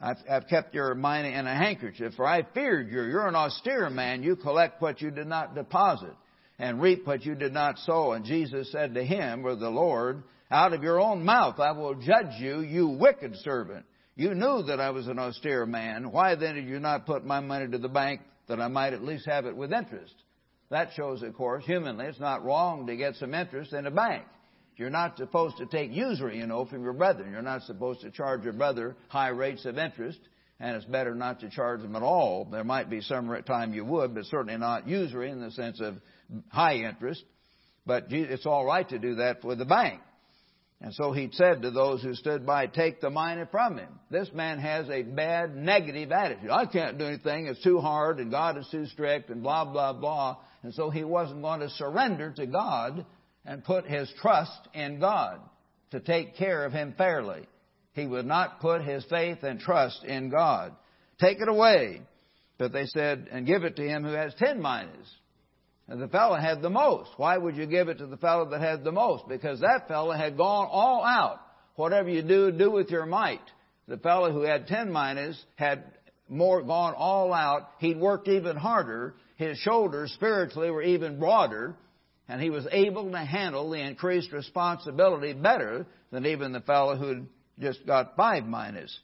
[0.00, 3.02] I've, I've kept your money in a handkerchief, for I feared you.
[3.02, 4.22] You're an austere man.
[4.22, 6.14] You collect what you did not deposit.
[6.58, 8.12] and reap what you did not sow.
[8.12, 11.94] And Jesus said to him, or the Lord, out of your own mouth I will
[11.94, 13.84] judge you, you wicked servant.
[14.14, 16.10] You knew that I was an austere man.
[16.10, 19.02] Why then did you not put my money to the bank that I might at
[19.02, 20.14] least have it with interest?
[20.70, 24.24] That shows, of course, humanly, it's not wrong to get some interest in a bank.
[24.76, 27.32] You're not supposed to take usury, you know, from your brethren.
[27.32, 30.18] You're not supposed to charge your brother high rates of interest,
[30.60, 32.44] and it's better not to charge them at all.
[32.50, 35.96] There might be some time you would, but certainly not usury in the sense of
[36.48, 37.24] high interest.
[37.86, 40.00] But it's all right to do that with the bank.
[40.80, 43.98] And so he said to those who stood by, Take the money from him.
[44.10, 46.50] This man has a bad, negative attitude.
[46.50, 47.46] I can't do anything.
[47.46, 50.36] It's too hard, and God is too strict, and blah, blah, blah.
[50.62, 53.06] And so he wasn't going to surrender to God
[53.46, 55.40] and put his trust in God
[55.92, 57.46] to take care of him fairly.
[57.94, 60.72] He would not put his faith and trust in God.
[61.18, 62.02] Take it away.
[62.58, 65.08] But they said, and give it to him who has ten minas.
[65.88, 67.10] And the fellow had the most.
[67.16, 69.28] Why would you give it to the fellow that had the most?
[69.28, 71.40] Because that fellow had gone all out.
[71.76, 73.42] Whatever you do, do with your might.
[73.86, 75.84] The fellow who had ten minas had
[76.28, 77.68] more gone all out.
[77.78, 79.14] He'd worked even harder.
[79.36, 81.76] His shoulders spiritually were even broader.
[82.28, 87.28] And he was able to handle the increased responsibility better than even the fellow who'd
[87.60, 88.98] just got five minas.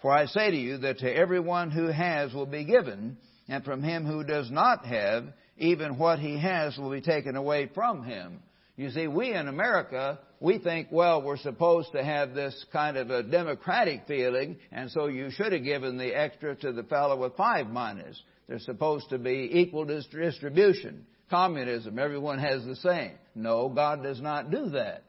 [0.00, 3.16] For I say to you that to everyone who has will be given,
[3.48, 5.24] and from him who does not have,
[5.58, 8.40] even what he has will be taken away from him.
[8.76, 13.10] You see, we in America, we think, well, we're supposed to have this kind of
[13.10, 17.36] a democratic feeling, and so you should have given the extra to the fellow with
[17.36, 18.22] five minas.
[18.48, 21.06] There's supposed to be equal distribution.
[21.28, 23.12] Communism, everyone has the same.
[23.34, 25.02] No, God does not do that.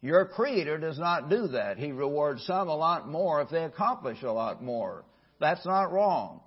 [0.00, 1.78] Your Creator does not do that.
[1.78, 5.04] He rewards some a lot more if they accomplish a lot more.
[5.38, 6.40] That's not wrong.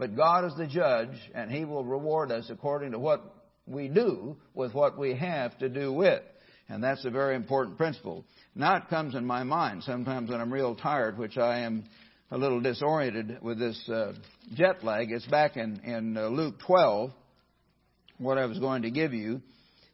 [0.00, 3.22] But God is the judge, and He will reward us according to what
[3.66, 6.22] we do with what we have to do with.
[6.70, 8.24] And that's a very important principle.
[8.54, 11.84] Now it comes in my mind sometimes when I'm real tired, which I am
[12.30, 14.14] a little disoriented with this uh,
[14.54, 15.12] jet lag.
[15.12, 17.10] It's back in, in uh, Luke 12,
[18.16, 19.42] what I was going to give you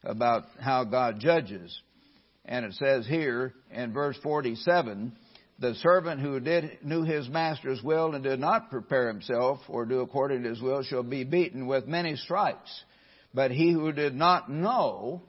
[0.05, 1.77] about how God judges.
[2.45, 5.16] And it says here in verse 47,
[5.59, 10.01] the servant who did knew his master's will and did not prepare himself or do
[10.01, 12.85] according to his will shall be beaten with many stripes.
[13.33, 15.23] But he who did not know,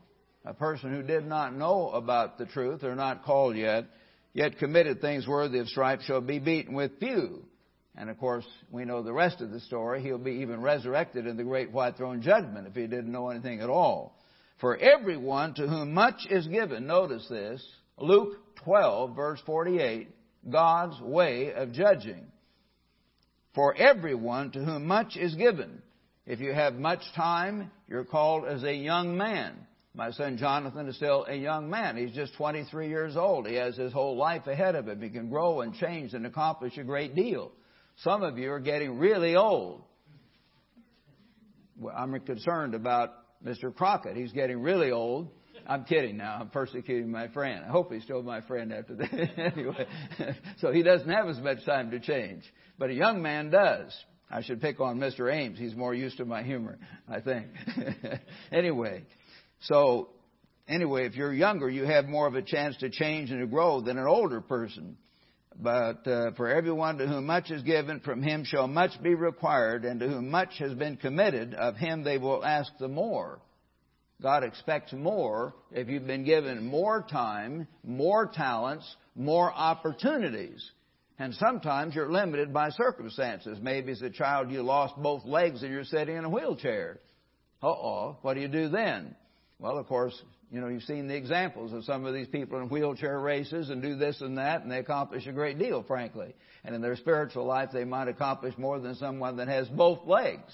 [0.45, 3.85] a person who did not know about the truth or not called yet,
[4.33, 7.45] yet committed things worthy of stripes shall be beaten with few.
[7.95, 10.03] And of course, we know the rest of the story.
[10.03, 13.61] He'll be even resurrected in the great white throne judgment if he didn't know anything
[13.61, 14.15] at all.
[14.59, 17.65] For everyone to whom much is given, notice this,
[17.97, 20.09] Luke 12 verse 48,
[20.49, 22.25] God's way of judging.
[23.55, 25.81] For everyone to whom much is given.
[26.25, 29.55] If you have much time, you're called as a young man.
[29.97, 31.97] My son Jonathan is still a young man.
[31.97, 33.47] He's just 23 years old.
[33.47, 35.01] He has his whole life ahead of him.
[35.01, 37.51] He can grow and change and accomplish a great deal.
[38.03, 39.81] Some of you are getting really old.
[41.95, 43.73] I'm concerned about Mr.
[43.73, 44.15] Crockett.
[44.15, 45.29] He's getting really old.
[45.67, 46.37] I'm kidding now.
[46.39, 47.63] I'm persecuting my friend.
[47.65, 49.53] I hope he's still my friend after that.
[49.55, 49.85] anyway,
[50.59, 52.43] so he doesn't have as much time to change.
[52.79, 53.93] But a young man does.
[54.29, 55.33] I should pick on Mr.
[55.33, 55.59] Ames.
[55.59, 56.77] He's more used to my humor,
[57.07, 57.47] I think.
[58.51, 59.03] anyway,
[59.61, 60.09] so
[60.67, 63.81] anyway, if you're younger, you have more of a chance to change and to grow
[63.81, 64.97] than an older person.
[65.59, 69.85] But uh, for everyone to whom much is given, from him shall much be required,
[69.85, 73.39] and to whom much has been committed, of him they will ask the more.
[74.21, 80.71] God expects more if you've been given more time, more talents, more opportunities.
[81.19, 83.59] And sometimes you're limited by circumstances.
[83.61, 86.99] Maybe as a child you lost both legs and you're sitting in a wheelchair.
[87.61, 89.15] Uh oh, what do you do then?
[89.59, 90.19] Well, of course,
[90.51, 93.81] you know, you've seen the examples of some of these people in wheelchair races and
[93.81, 96.35] do this and that, and they accomplish a great deal, frankly.
[96.63, 100.53] And in their spiritual life, they might accomplish more than someone that has both legs.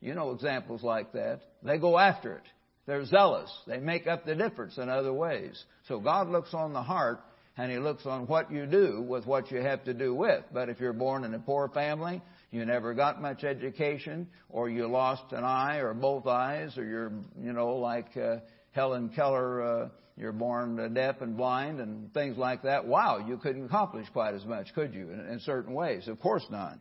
[0.00, 1.40] You know examples like that.
[1.62, 2.44] They go after it.
[2.86, 3.50] They're zealous.
[3.66, 5.62] They make up the difference in other ways.
[5.88, 7.20] So God looks on the heart
[7.56, 10.44] and He looks on what you do with what you have to do with.
[10.52, 14.86] But if you're born in a poor family, you never got much education, or you
[14.86, 18.36] lost an eye or both eyes, or you're, you know, like uh,
[18.72, 22.86] Helen Keller, uh, you're born deaf and blind and things like that.
[22.86, 26.08] Wow, you couldn't accomplish quite as much, could you, in, in certain ways?
[26.08, 26.78] Of course not.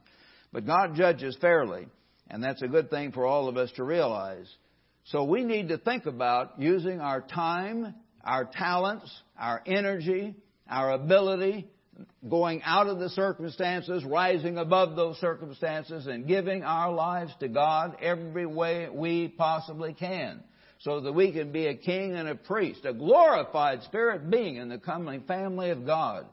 [0.53, 1.87] But God judges fairly,
[2.29, 4.47] and that's a good thing for all of us to realize.
[5.05, 7.93] So we need to think about using our time,
[8.23, 10.35] our talents, our energy,
[10.67, 11.67] our ability,
[12.27, 17.97] going out of the circumstances, rising above those circumstances, and giving our lives to God
[18.01, 20.43] every way we possibly can.
[20.79, 24.69] so that we can be a king and a priest, a glorified spirit being in
[24.69, 26.25] the coming family of God.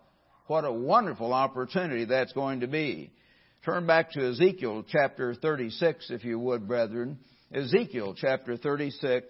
[0.46, 3.12] What a wonderful opportunity that's going to be.
[3.64, 7.18] Turn back to Ezekiel chapter 36, if you would, brethren.
[7.54, 9.26] Ezekiel chapter 36.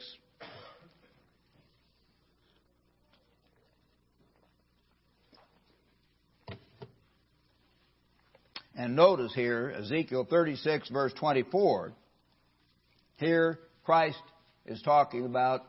[8.76, 11.94] And notice here, Ezekiel 36, verse 24.
[13.16, 14.22] Here, Christ
[14.66, 15.62] is talking about,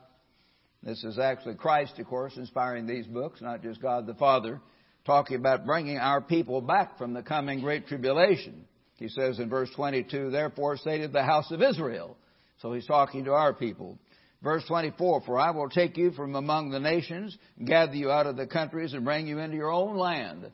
[0.84, 4.62] this is actually Christ, of course, inspiring these books, not just God the Father,
[5.06, 8.66] talking about bringing our people back from the coming great tribulation.
[8.98, 12.16] He says in verse 22, Therefore say to the house of Israel.
[12.64, 14.00] So he's talking to our people.
[14.42, 18.38] Verse 24, For I will take you from among the nations, gather you out of
[18.38, 20.50] the countries, and bring you into your own land.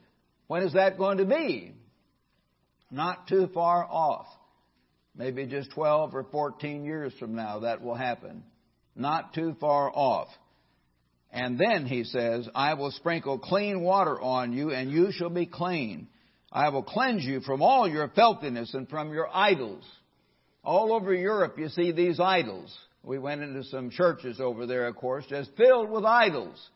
[0.47, 1.72] When is that going to be?
[2.89, 4.26] Not too far off.
[5.16, 8.43] Maybe just 12 or 14 years from now that will happen.
[8.95, 10.30] Not too far off.
[11.32, 15.45] And then he says, I will sprinkle clean water on you, and you shall be
[15.45, 16.07] clean.
[16.51, 19.84] I will cleanse you from all your filthiness and from your idols.
[20.64, 22.78] All over Europe you see these idols.
[23.03, 26.70] We went into some churches over there, of course, just filled with idols.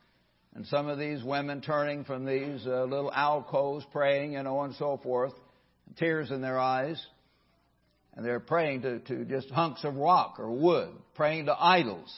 [0.56, 4.76] And some of these women turning from these uh, little alcoves, praying, you know, and
[4.76, 5.34] so forth
[5.98, 7.04] tears in their eyes,
[8.16, 12.14] and they're praying to, to just hunks of rock or wood, praying to idols.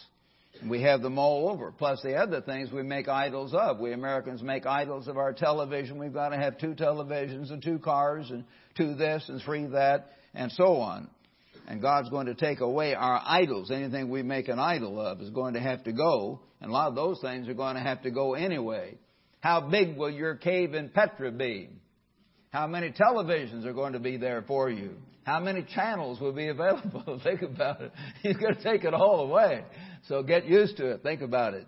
[0.62, 1.72] And we have them all over.
[1.72, 3.80] Plus the other things we make idols of.
[3.80, 5.98] We Americans make idols of our television.
[5.98, 8.46] We've got to have two televisions and two cars and
[8.78, 11.10] two this and three that and so on.
[11.68, 13.72] And God's going to take away our idols.
[13.72, 16.42] Anything we make an idol of is going to have to go.
[16.62, 18.98] And a lot of those things are going to have to go anyway.
[19.40, 21.70] How big will your cave in Petra be?
[22.52, 24.92] How many televisions are going to be there for you?
[25.24, 27.20] How many channels will be available?
[27.24, 27.92] Think about it.
[28.22, 29.64] He's going to take it all away.
[30.08, 31.04] So get used to it.
[31.04, 31.68] Think about it.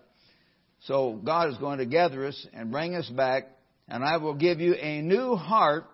[0.82, 3.44] So God is going to gather us and bring us back,
[3.88, 5.86] and I will give you a new heart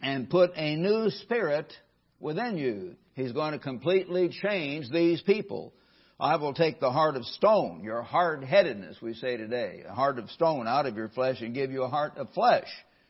[0.00, 1.72] and put a new spirit
[2.18, 2.96] within you.
[3.18, 5.72] He's going to completely change these people.
[6.20, 10.20] I will take the heart of stone, your hard headedness, we say today, a heart
[10.20, 12.68] of stone out of your flesh and give you a heart of flesh.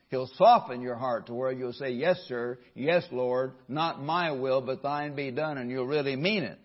[0.09, 4.63] He'll soften your heart to where you'll say, Yes, sir, yes, Lord, not my will,
[4.63, 6.59] but thine be done, and you'll really mean it.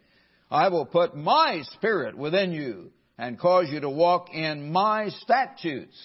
[0.49, 5.97] I will put my spirit within you and cause you to walk in my statutes.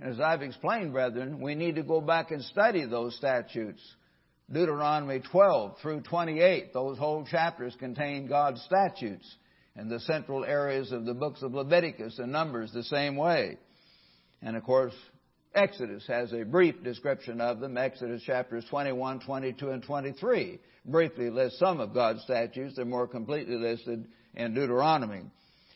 [0.00, 3.80] And As I've explained, brethren, we need to go back and study those statutes.
[4.52, 9.34] Deuteronomy 12 through 28, those whole chapters contain God's statutes.
[9.76, 13.58] And the central areas of the books of Leviticus and Numbers the same way.
[14.40, 14.94] And of course,
[15.54, 17.76] Exodus has a brief description of them.
[17.76, 22.76] Exodus chapters 21, 22, and 23 briefly lists some of God's statutes.
[22.76, 25.22] They're more completely listed in Deuteronomy.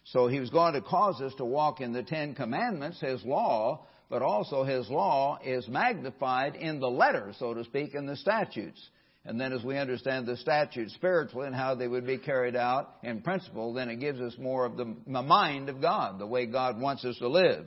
[0.04, 3.86] So he was going to cause us to walk in the Ten Commandments, his law,
[4.09, 8.80] but also his law is magnified in the letter, so to speak, in the statutes.
[9.24, 12.94] And then as we understand the statutes spiritually and how they would be carried out
[13.02, 16.80] in principle, then it gives us more of the mind of God, the way God
[16.80, 17.66] wants us to live.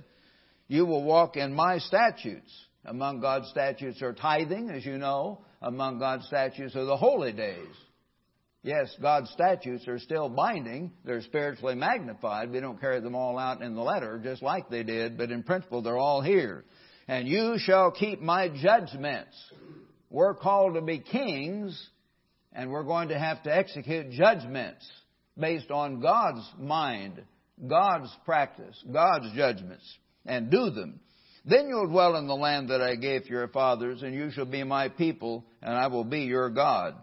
[0.67, 2.51] You will walk in my statutes.
[2.85, 5.41] Among God's statutes are tithing, as you know.
[5.61, 7.75] Among God's statutes are the holy days.
[8.63, 10.91] Yes, God's statutes are still binding.
[11.03, 12.51] They're spiritually magnified.
[12.51, 15.43] We don't carry them all out in the letter, just like they did, but in
[15.43, 16.63] principle, they're all here.
[17.07, 19.35] And you shall keep my judgments.
[20.09, 21.89] We're called to be kings,
[22.53, 24.87] and we're going to have to execute judgments
[25.37, 27.23] based on God's mind,
[27.67, 29.85] God's practice, God's judgments
[30.25, 30.99] and do them.
[31.45, 34.45] Then you'll dwell in the land that I gave to your fathers, and you shall
[34.45, 36.95] be my people, and I will be your God.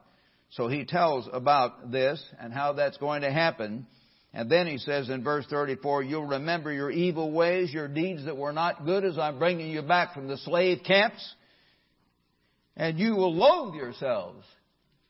[0.51, 3.87] So he tells about this and how that's going to happen.
[4.33, 8.37] And then he says in verse 34, You'll remember your evil ways, your deeds that
[8.37, 11.35] were not good as I'm bringing you back from the slave camps.
[12.77, 14.45] And you will loathe yourselves.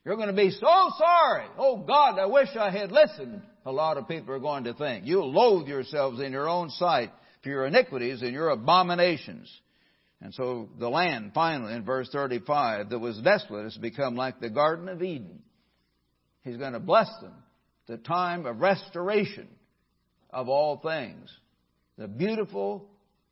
[0.04, 1.46] You're going to be so sorry.
[1.58, 3.42] Oh God, I wish I had listened.
[3.66, 5.04] A lot of people are going to think.
[5.04, 7.10] You'll loathe yourselves in your own sight
[7.42, 9.52] for your iniquities and your abominations.
[10.20, 14.50] And so the land, finally, in verse 35, that was desolate has become like the
[14.50, 15.42] Garden of Eden.
[16.42, 17.34] He's going to bless them.
[17.86, 19.48] The time of restoration
[20.30, 21.30] of all things.
[21.96, 22.88] The beautiful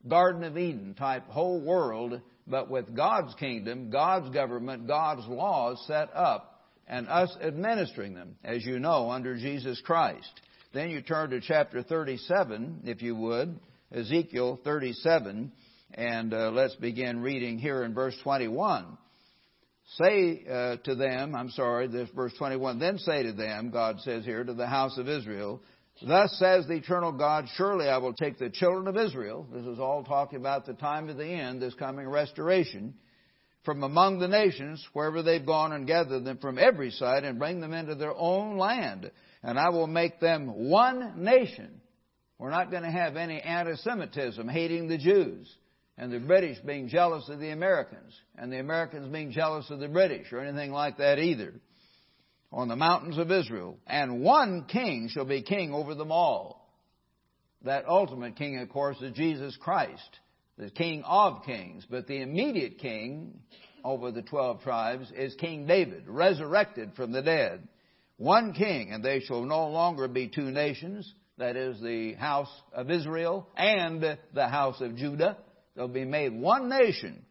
[0.06, 6.14] Garden of Eden type whole world, but with God's kingdom, God's government, God's laws set
[6.14, 10.30] up, and us administering them, as you know, under Jesus Christ.
[10.72, 13.58] Then you turn to chapter 37, if you would.
[13.92, 15.52] Ezekiel 37,
[15.96, 18.98] and uh, let's begin reading here in verse 21.
[19.94, 24.24] Say uh, to them, I'm sorry, this verse 21, then say to them, God says
[24.24, 25.62] here, to the house of Israel,
[26.06, 29.78] Thus says the eternal God, surely I will take the children of Israel, this is
[29.78, 32.94] all talking about the time of the end, this coming restoration,
[33.64, 37.60] from among the nations, wherever they've gone and gathered them from every side, and bring
[37.60, 39.10] them into their own land.
[39.42, 41.80] And I will make them one nation.
[42.38, 45.52] We're not going to have any anti-Semitism, hating the Jews,
[45.98, 49.88] and the British being jealous of the Americans, and the Americans being jealous of the
[49.88, 51.54] British, or anything like that either
[52.52, 56.70] on the mountains of Israel, and one king shall be king over them all.
[57.64, 60.20] That ultimate king, of course, is Jesus Christ,
[60.56, 61.84] the king of kings.
[61.90, 63.40] But the immediate king
[63.84, 67.66] over the twelve tribes is King David, resurrected from the dead.
[68.18, 72.90] One king, and they shall no longer be two nations, that is the house of
[72.90, 75.36] Israel and the house of Judah.
[75.76, 77.24] They'll be made one nation.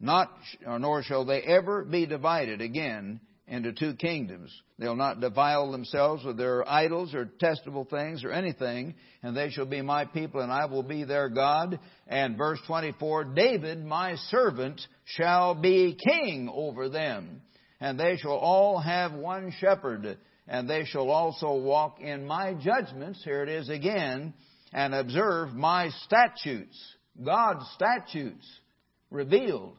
[0.00, 0.32] Not,
[0.66, 4.50] uh, nor shall they ever be divided again into two kingdoms.
[4.78, 9.66] They'll not defile themselves with their idols or testable things or anything, and they shall
[9.66, 11.78] be my people, and I will be their God.
[12.08, 17.42] And verse 24, David, my servant, shall be king over them,
[17.78, 20.16] and they shall all have one shepherd,
[20.48, 24.34] and they shall also walk in my judgments, here it is again,
[24.72, 26.78] and observe my statutes,
[27.22, 28.46] God's statutes,
[29.10, 29.76] revealed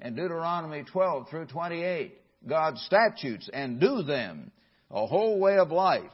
[0.00, 2.16] in Deuteronomy 12 through 28.
[2.48, 4.50] God's statutes and do them,
[4.90, 6.10] a whole way of life.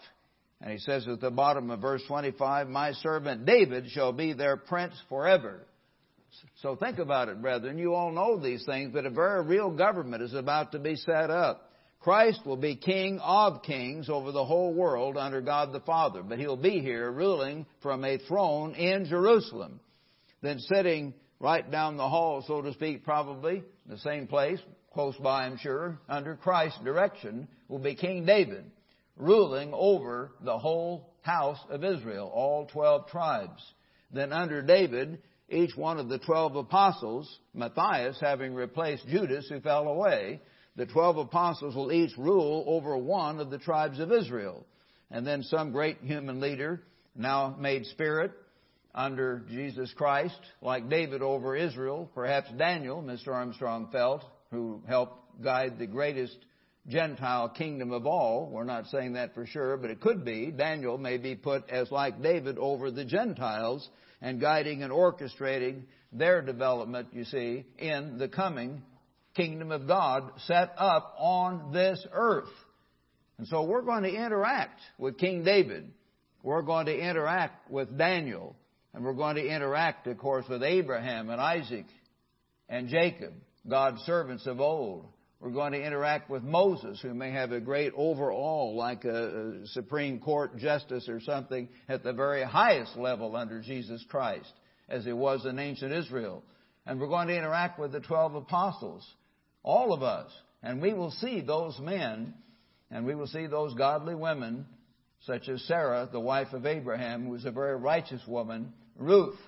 [0.60, 4.56] And he says at the bottom of verse 25, My servant David shall be their
[4.56, 5.60] prince forever.
[6.62, 7.78] So think about it, brethren.
[7.78, 11.30] You all know these things, but a very real government is about to be set
[11.30, 11.70] up.
[12.00, 16.38] Christ will be King of kings over the whole world under God the Father, but
[16.38, 19.80] he'll be here ruling from a throne in Jerusalem.
[20.42, 24.60] Then sitting right down the hall, so to speak, probably, in the same place,
[24.92, 28.64] close by, I'm sure, under Christ's direction, will be King David,
[29.16, 33.62] ruling over the whole house of Israel, all 12 tribes.
[34.12, 39.88] Then under David, each one of the 12 apostles, Matthias having replaced Judas who fell
[39.88, 40.40] away,
[40.76, 44.66] the 12 apostles will each rule over one of the tribes of Israel.
[45.10, 46.82] And then some great human leader,
[47.14, 48.32] now made spirit,
[48.96, 53.28] under Jesus Christ, like David over Israel, perhaps Daniel, Mr.
[53.28, 56.36] Armstrong felt, who helped guide the greatest
[56.88, 58.48] Gentile kingdom of all.
[58.50, 60.50] We're not saying that for sure, but it could be.
[60.50, 63.86] Daniel may be put as like David over the Gentiles
[64.22, 65.82] and guiding and orchestrating
[66.12, 68.82] their development, you see, in the coming
[69.34, 72.48] kingdom of God set up on this earth.
[73.36, 75.92] And so we're going to interact with King David.
[76.42, 78.56] We're going to interact with Daniel.
[78.96, 81.84] And we're going to interact, of course, with Abraham and Isaac
[82.66, 83.34] and Jacob.
[83.68, 85.04] God's servants of old.
[85.38, 90.18] We're going to interact with Moses, who may have a great overall, like a, Supreme
[90.18, 94.50] Court justice or something, at the very highest level under Jesus Christ,
[94.88, 96.42] as he was in ancient Israel.
[96.86, 99.06] And we're going to interact with the 12 apostles,
[99.62, 100.30] all of us.
[100.62, 102.32] And we will see those men,
[102.90, 104.64] and we will see those godly women,
[105.26, 109.38] such as Sarah, the wife of Abraham, who was a very righteous woman, Ruth,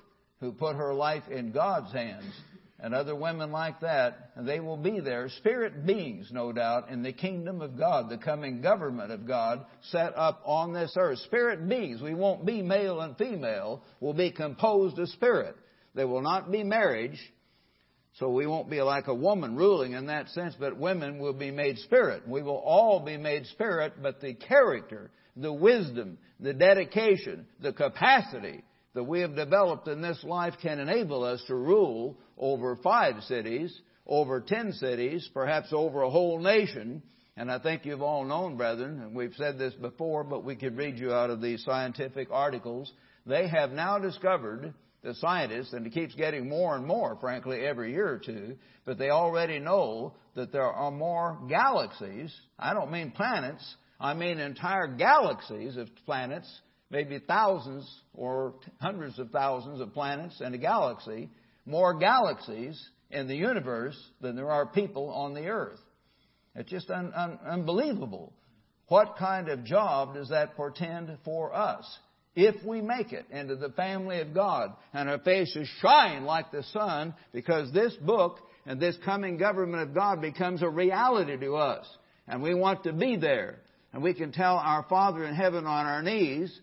[0.41, 2.33] who put her life in God's hands,
[2.81, 7.13] and other women like that, they will be there, spirit beings, no doubt, in the
[7.13, 11.19] kingdom of God, the coming government of God set up on this earth.
[11.21, 15.57] Spirit beings, we won't be male and female, will be composed of spirit.
[15.95, 17.19] There will not be marriage,
[18.15, 21.51] so we won't be like a woman ruling in that sense, but women will be
[21.51, 22.29] made spirit.
[22.29, 28.63] We will all be made spirit, but the character, the wisdom, the dedication, the capacity
[28.99, 33.81] that we have developed in this life can enable us to rule over five cities,
[34.09, 37.01] over ten cities, perhaps over a whole nation.
[37.37, 40.77] And I think you've all known, brethren, and we've said this before, but we could
[40.77, 42.93] read you out of these scientific articles.
[43.25, 44.75] They have now discovered,
[45.05, 48.99] the scientists, and it keeps getting more and more, frankly, every year or two, but
[48.99, 52.35] they already know that there are more galaxies.
[52.59, 56.53] I don't mean planets, I mean entire galaxies of planets,
[56.91, 61.29] maybe thousands or hundreds of thousands of planets and a galaxy
[61.69, 65.79] more galaxies in the universe than there are people on the earth.
[66.55, 68.33] It's just un- un- unbelievable.
[68.89, 71.85] What kind of job does that portend for us?
[72.35, 76.63] If we make it into the family of God and our faces shine like the
[76.63, 81.87] sun because this book and this coming government of God becomes a reality to us
[82.27, 83.59] and we want to be there
[83.93, 86.59] and we can tell our Father in heaven on our knees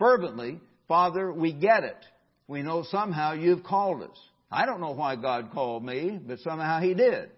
[0.00, 2.04] fervently, Father, we get it.
[2.48, 4.18] We know somehow you've called us.
[4.50, 7.30] I don't know why God called me, but somehow He did.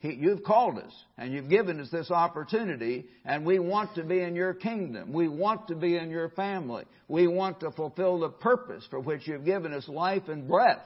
[0.00, 4.18] He, you've called us and you've given us this opportunity and we want to be
[4.18, 5.12] in your kingdom.
[5.12, 6.86] We want to be in your family.
[7.06, 10.82] We want to fulfill the purpose for which you've given us life and breath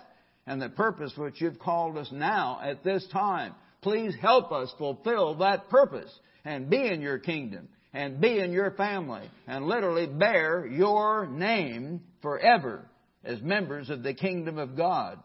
[0.47, 3.55] and the purpose for which you've called us now at this time.
[3.81, 6.13] Please help us fulfill that purpose
[6.45, 12.03] and be in your kingdom and be in your family and literally bear your name
[12.21, 12.85] forever
[13.25, 15.19] as members of the kingdom of God,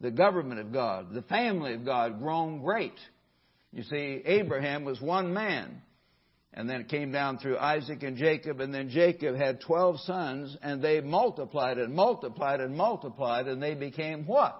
[0.00, 2.94] the government of God, the family of God grown great.
[3.72, 5.82] You see, Abraham was one man.
[6.54, 10.56] And then it came down through Isaac and Jacob, and then Jacob had 12 sons,
[10.62, 14.56] and they multiplied and multiplied and multiplied, and they became what?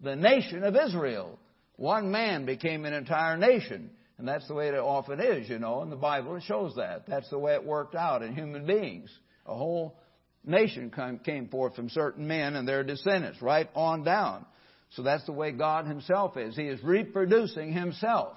[0.00, 1.38] The nation of Israel.
[1.76, 3.90] One man became an entire nation.
[4.20, 7.06] And that's the way it often is, you know, and the Bible shows that.
[7.08, 9.10] That's the way it worked out in human beings.
[9.46, 9.98] A whole
[10.44, 10.92] nation
[11.24, 14.44] came forth from certain men and their descendants, right on down.
[14.90, 16.54] So that's the way God Himself is.
[16.54, 18.36] He is reproducing Himself.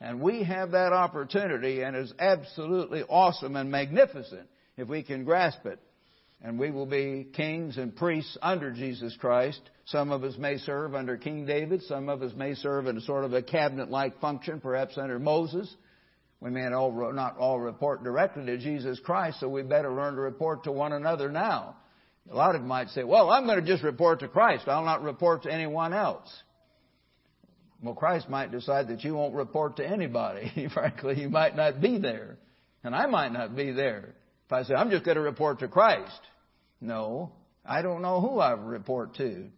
[0.00, 5.64] And we have that opportunity and it's absolutely awesome and magnificent if we can grasp
[5.66, 5.78] it.
[6.42, 9.60] And we will be kings and priests under Jesus Christ.
[9.84, 11.82] Some of us may serve under King David.
[11.82, 15.74] Some of us may serve in a sort of a cabinet-like function, perhaps under Moses.
[16.40, 20.14] We may not all, not all report directly to Jesus Christ, so we better learn
[20.14, 21.76] to report to one another now.
[22.30, 24.66] A lot of you might say, well, I'm going to just report to Christ.
[24.66, 26.28] I'll not report to anyone else.
[27.82, 30.68] Well, Christ might decide that you won't report to anybody.
[30.74, 32.38] Frankly, you might not be there.
[32.82, 34.14] And I might not be there.
[34.46, 36.20] If I say, I'm just going to report to Christ.
[36.80, 37.32] No,
[37.64, 39.48] I don't know who I report to.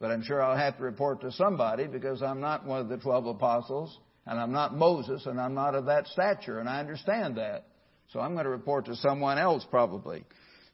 [0.00, 2.96] But I'm sure I'll have to report to somebody because I'm not one of the
[2.96, 7.36] twelve apostles, and I'm not Moses, and I'm not of that stature, and I understand
[7.36, 7.66] that.
[8.08, 10.24] So I'm going to report to someone else probably.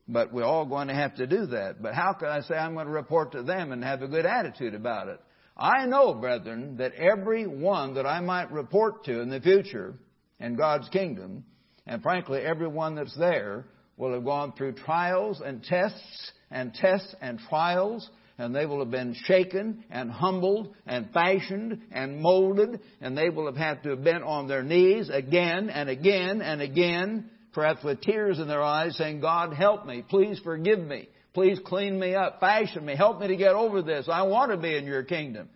[0.09, 1.83] But we're all going to have to do that.
[1.83, 4.25] But how can I say I'm going to report to them and have a good
[4.25, 5.21] attitude about it?
[5.57, 9.95] I know, brethren, that every one that I might report to in the future
[10.39, 11.45] in God's kingdom,
[11.87, 13.67] and frankly, everyone that's there,
[13.97, 18.91] will have gone through trials and tests and tests and trials, and they will have
[18.91, 24.05] been shaken and humbled and fashioned and molded, and they will have had to have
[24.05, 28.97] been on their knees again and again and again, perhaps with tears in their eyes,
[28.97, 30.05] saying, God, help me.
[30.09, 31.09] Please forgive me.
[31.37, 34.09] Please clean me up, fashion me, help me to get over this.
[34.11, 35.51] I want to be in your kingdom.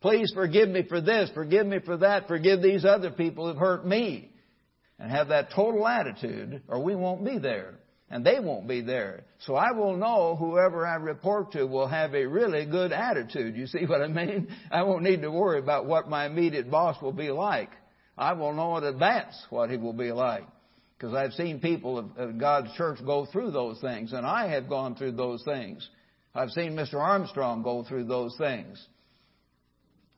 [0.00, 3.86] Please forgive me for this, forgive me for that, forgive these other people who've hurt
[3.86, 4.31] me.
[5.02, 7.74] And have that total attitude, or we won't be there.
[8.08, 9.24] And they won't be there.
[9.40, 13.56] So I will know whoever I report to will have a really good attitude.
[13.56, 14.46] You see what I mean?
[14.70, 17.70] I won't need to worry about what my immediate boss will be like.
[18.16, 20.44] I will know in advance what he will be like.
[20.96, 24.68] Because I've seen people of, of God's church go through those things, and I have
[24.68, 25.88] gone through those things.
[26.32, 26.94] I've seen Mr.
[26.94, 28.86] Armstrong go through those things.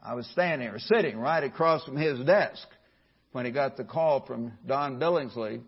[0.03, 2.68] I was standing or sitting right across from his desk
[3.35, 5.61] when he got the call from Don Billingsley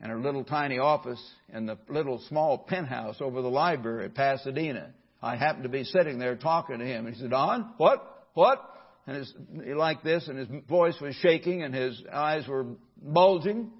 [0.00, 4.94] in her little tiny office in the little small penthouse over the library at Pasadena.
[5.20, 7.06] I happened to be sitting there talking to him.
[7.06, 8.28] He said, Don, what?
[8.32, 8.66] What?
[9.06, 12.64] And his, he like this, and his voice was shaking, and his eyes were
[12.96, 13.70] bulging.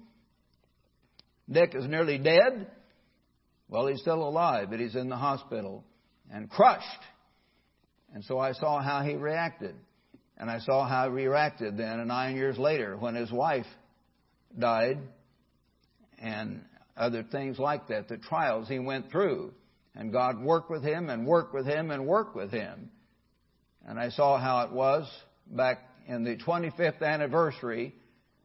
[1.49, 2.67] Dick is nearly dead.
[3.67, 5.83] Well, he's still alive, but he's in the hospital
[6.31, 6.85] and crushed.
[8.13, 9.73] And so I saw how he reacted.
[10.37, 13.67] And I saw how he reacted then, and nine years later, when his wife
[14.57, 14.99] died,
[16.19, 16.63] and
[16.97, 19.53] other things like that, the trials he went through.
[19.95, 22.89] And God worked with him and worked with him and worked with him.
[23.85, 25.09] And I saw how it was
[25.47, 27.93] back in the 25th anniversary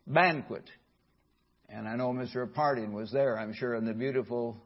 [0.07, 0.65] banquet
[1.71, 2.53] and I know Mr.
[2.53, 4.57] Parting was there, I'm sure, in the beautiful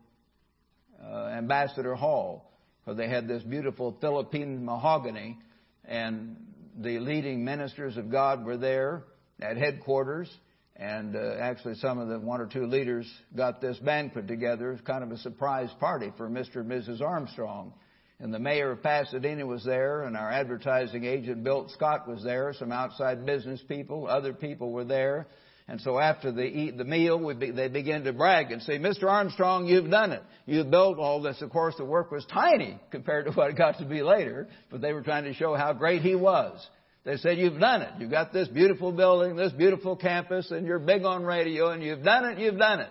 [1.03, 2.53] uh, Ambassador Hall,
[2.85, 5.39] where they had this beautiful Philippine mahogany,
[5.85, 6.37] and
[6.79, 9.05] the leading ministers of God were there
[9.41, 10.31] at headquarters.
[10.77, 13.07] And uh, actually, some of the one or two leaders
[13.37, 14.79] got this banquet together.
[14.85, 16.57] Kind of a surprise party for Mr.
[16.57, 17.01] and Mrs.
[17.01, 17.75] Armstrong.
[18.19, 22.55] And the mayor of Pasadena was there, and our advertising agent, Bill Scott, was there.
[22.57, 25.27] Some outside business people, other people were there.
[25.73, 29.05] And so after eat the meal, be, they begin to brag and say, Mr.
[29.05, 30.23] Armstrong, you've done it.
[30.45, 31.41] You've built all this.
[31.41, 34.83] Of course, the work was tiny compared to what it got to be later, but
[34.83, 36.63] they were trying to show how great he was.
[37.05, 37.89] They said, you've done it.
[37.99, 42.05] You've got this beautiful building, this beautiful campus, and you're big on radio, and you've
[42.05, 42.91] done it, you've done it.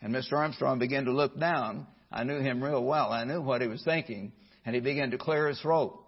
[0.00, 0.34] And Mr.
[0.34, 1.88] Armstrong began to look down.
[2.12, 3.10] I knew him real well.
[3.10, 4.30] I knew what he was thinking.
[4.64, 6.00] And he began to clear his throat.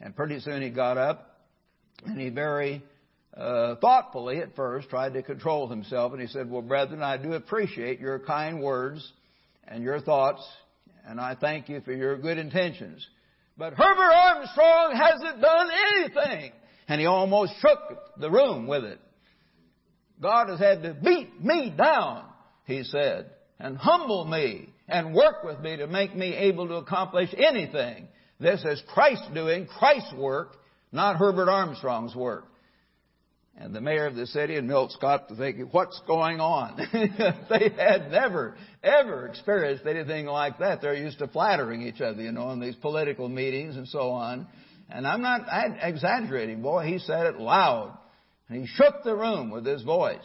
[0.00, 1.42] And pretty soon he got up,
[2.06, 2.82] and he very
[3.38, 7.34] uh, thoughtfully at first tried to control himself, and he said, Well, brethren, I do
[7.34, 9.12] appreciate your kind words
[9.66, 10.46] and your thoughts,
[11.06, 13.06] and I thank you for your good intentions.
[13.56, 16.52] But Herbert Armstrong hasn't done anything.
[16.88, 17.78] and he almost shook
[18.18, 18.98] the room with it.
[20.20, 22.24] God has had to beat me down,
[22.64, 23.30] he said,
[23.60, 28.08] and humble me and work with me to make me able to accomplish anything.
[28.40, 30.56] This is Christ doing Christ's work,
[30.90, 32.44] not Herbert Armstrong's work.
[33.60, 36.76] And the mayor of the city and Milt Scott to think, what's going on?
[37.50, 38.54] they had never,
[38.84, 40.80] ever experienced anything like that.
[40.80, 44.46] They're used to flattering each other, you know, in these political meetings and so on.
[44.88, 45.40] And I'm not
[45.82, 46.86] exaggerating, boy.
[46.86, 47.98] He said it loud.
[48.48, 50.18] And he shook the room with his voice.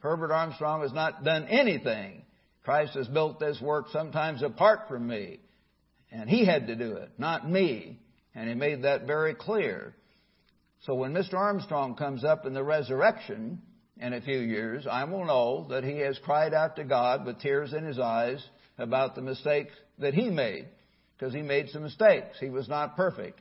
[0.00, 2.22] Herbert Armstrong has not done anything.
[2.64, 5.40] Christ has built this work sometimes apart from me.
[6.10, 7.98] And he had to do it, not me.
[8.34, 9.94] And he made that very clear.
[10.84, 11.34] So when Mr.
[11.34, 13.62] Armstrong comes up in the resurrection
[14.00, 17.38] in a few years, I will know that he has cried out to God with
[17.38, 18.44] tears in his eyes
[18.78, 20.66] about the mistakes that he made.
[21.16, 22.36] Because he made some mistakes.
[22.40, 23.40] He was not perfect.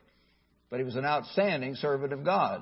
[0.69, 2.61] But he was an outstanding servant of God.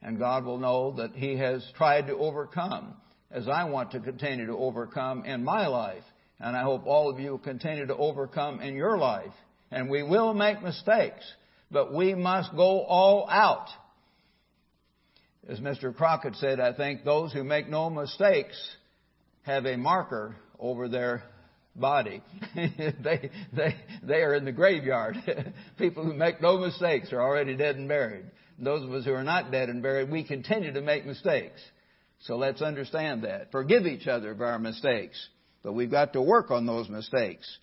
[0.00, 2.94] And God will know that he has tried to overcome
[3.30, 6.02] as I want to continue to overcome in my life.
[6.40, 9.32] And I hope all of you will continue to overcome in your life.
[9.70, 11.24] And we will make mistakes,
[11.70, 13.68] but we must go all out
[15.48, 15.94] as Mr.
[15.94, 18.56] Crockett said, I think those who make no mistakes
[19.42, 21.24] have a marker over their
[21.74, 22.22] body.
[22.54, 25.16] they, they, they are in the graveyard.
[25.78, 28.26] People who make no mistakes are already dead and buried.
[28.58, 31.60] Those of us who are not dead and buried, we continue to make mistakes.
[32.20, 33.50] So let's understand that.
[33.50, 35.28] Forgive each other of our mistakes.
[35.64, 37.58] But we've got to work on those mistakes.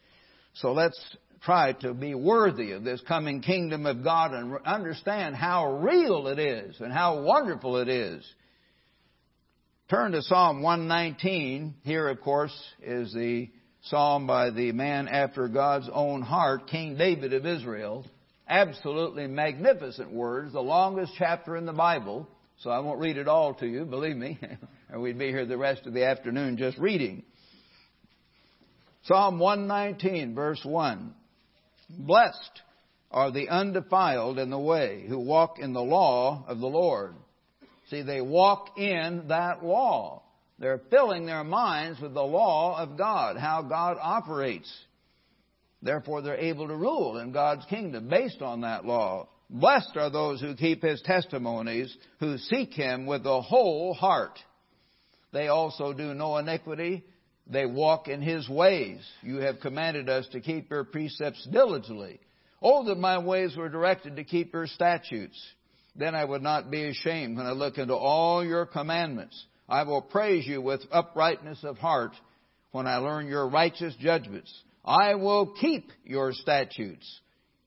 [0.53, 0.99] So let's
[1.41, 6.39] try to be worthy of this coming kingdom of God and understand how real it
[6.39, 8.25] is and how wonderful it is.
[9.89, 11.75] Turn to Psalm 119.
[11.83, 13.49] Here, of course, is the
[13.83, 18.05] psalm by the man after God's own heart, King David of Israel.
[18.47, 22.27] Absolutely magnificent words, the longest chapter in the Bible.
[22.59, 24.37] So I won't read it all to you, believe me,
[24.93, 27.23] or we'd be here the rest of the afternoon just reading.
[29.03, 31.15] Psalm 119, verse 1.
[31.89, 32.61] Blessed
[33.11, 37.15] are the undefiled in the way who walk in the law of the Lord.
[37.89, 40.21] See, they walk in that law.
[40.59, 44.71] They're filling their minds with the law of God, how God operates.
[45.81, 49.29] Therefore, they're able to rule in God's kingdom based on that law.
[49.49, 54.37] Blessed are those who keep His testimonies, who seek Him with the whole heart.
[55.31, 57.03] They also do no iniquity,
[57.49, 58.99] they walk in His ways.
[59.21, 62.19] You have commanded us to keep your precepts diligently.
[62.61, 65.41] Oh, that my ways were directed to keep your statutes.
[65.95, 69.45] Then I would not be ashamed when I look into all your commandments.
[69.67, 72.11] I will praise you with uprightness of heart
[72.71, 74.53] when I learn your righteous judgments.
[74.85, 77.19] I will keep your statutes,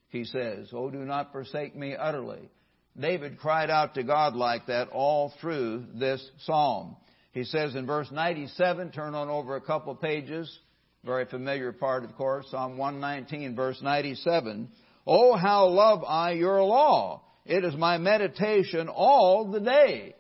[0.09, 0.68] he says.
[0.72, 2.51] Oh, do not forsake me utterly.
[2.99, 6.97] David cried out to God like that all through this psalm.
[7.33, 10.59] He says in verse 97, turn on over a couple pages,
[11.05, 14.68] very familiar part, of course, Psalm 119, verse 97.
[15.07, 17.22] Oh, how love I your law!
[17.45, 20.14] It is my meditation all the day.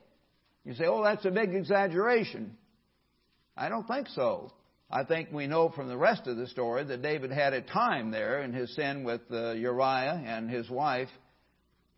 [0.64, 2.56] You say, oh, that's a big exaggeration.
[3.56, 4.52] I don't think so.
[4.90, 8.10] I think we know from the rest of the story that David had a time
[8.10, 11.08] there in his sin with uh, Uriah and his wife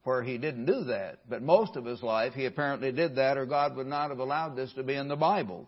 [0.05, 1.20] where he didn't do that.
[1.28, 4.55] But most of his life, he apparently did that, or God would not have allowed
[4.55, 5.66] this to be in the Bible.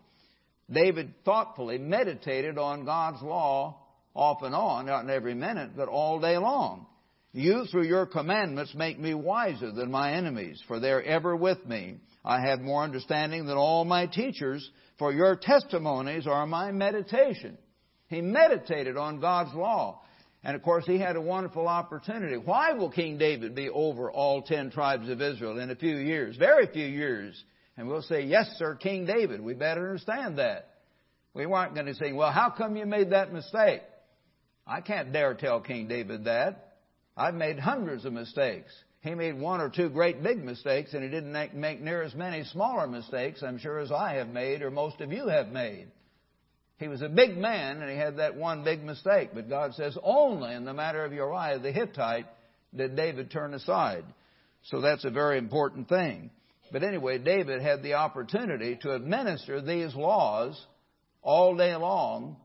[0.71, 3.83] David thoughtfully meditated on God's law
[4.15, 6.87] off and on, not in every minute, but all day long.
[7.33, 11.97] You, through your commandments, make me wiser than my enemies, for they're ever with me.
[12.25, 14.69] I have more understanding than all my teachers,
[14.99, 17.59] for your testimonies are my meditation.
[18.09, 20.01] He meditated on God's law.
[20.47, 22.37] And of course, he had a wonderful opportunity.
[22.37, 26.37] Why will King David be over all ten tribes of Israel in a few years?
[26.37, 27.43] Very few years.
[27.77, 29.41] And we'll say, yes, sir, King David.
[29.41, 30.69] We better understand that.
[31.35, 33.83] We weren't going to say, well, how come you made that mistake?
[34.65, 36.77] I can't dare tell King David that.
[37.17, 38.71] I've made hundreds of mistakes.
[39.01, 42.45] He made one or two great big mistakes, and he didn't make near as many
[42.45, 45.89] smaller mistakes, I'm sure, as I have made or most of you have made.
[46.79, 49.31] He was a big man and he had that one big mistake.
[49.35, 52.27] But God says only in the matter of Uriah the Hittite
[52.75, 54.05] did David turn aside.
[54.65, 56.31] So that's a very important thing.
[56.73, 60.61] But anyway, David had the opportunity to administer these laws
[61.23, 62.37] all day long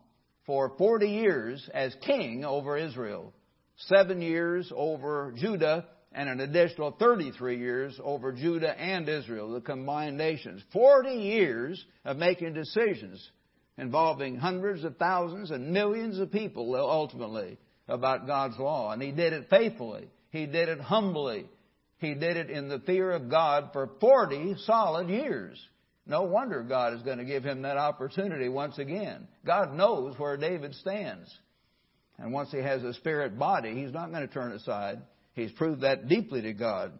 [0.46, 3.34] for 40 years as king over Israel.
[3.78, 10.18] Seven years over Judah and an additional 33 years over Judah and Israel, the combined
[10.18, 10.62] nations.
[10.72, 13.28] 40 years of making decisions
[13.82, 17.58] involving hundreds of thousands and millions of people ultimately
[17.88, 18.92] about God's law.
[18.92, 20.08] And he did it faithfully.
[20.30, 21.50] He did it humbly.
[21.98, 25.60] He did it in the fear of God for 40 solid years.
[26.06, 29.28] No wonder God is going to give him that opportunity once again.
[29.46, 31.30] God knows where David stands.
[32.20, 35.00] And once he has a spirit body, he's not going to turn aside.
[35.34, 36.92] He's proved that deeply to God.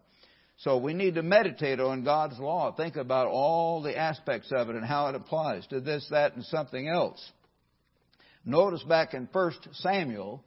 [0.62, 2.72] So we need to meditate on God's law.
[2.72, 6.46] Think about all the aspects of it and how it applies to this, that, and
[6.46, 7.20] something else.
[8.46, 10.44] Notice back in 1 Samuel,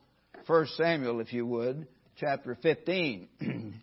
[0.47, 1.89] 1 Samuel, if you would,
[2.21, 3.29] chapter 15.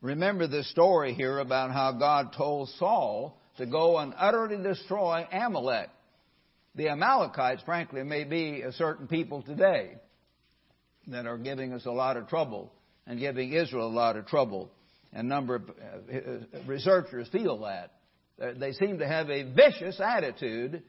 [0.00, 5.90] Remember the story here about how God told Saul to go and utterly destroy Amalek.
[6.76, 9.96] The Amalekites, frankly, may be a certain people today
[11.08, 12.72] that are giving us a lot of trouble
[13.06, 14.70] and giving Israel a lot of trouble.
[15.12, 17.92] And a number of uh, researchers feel that.
[18.58, 20.82] They seem to have a vicious attitude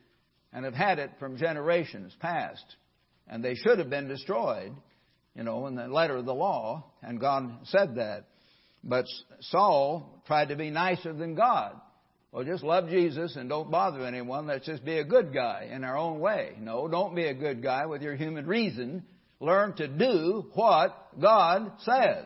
[0.52, 2.64] and have had it from generations past.
[3.28, 4.74] And they should have been destroyed,
[5.36, 8.26] you know, in the letter of the law, and God said that.
[8.84, 9.06] But
[9.42, 11.80] Saul tried to be nicer than God.
[12.32, 14.48] Well, just love Jesus and don't bother anyone.
[14.48, 16.54] Let's just be a good guy in our own way.
[16.60, 19.04] No, don't be a good guy with your human reason.
[19.40, 22.26] Learn to do what God says.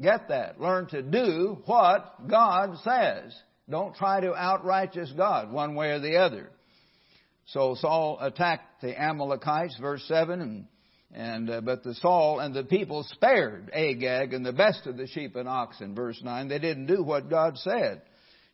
[0.00, 0.60] Get that.
[0.60, 3.34] Learn to do what God says.
[3.68, 6.50] Don't try to outrighteous God one way or the other.
[7.46, 10.66] So Saul attacked the Amalekites, verse 7, and,
[11.12, 15.06] and uh, but the Saul and the people spared Agag and the best of the
[15.06, 16.48] sheep and oxen, verse 9.
[16.48, 18.02] They didn't do what God said.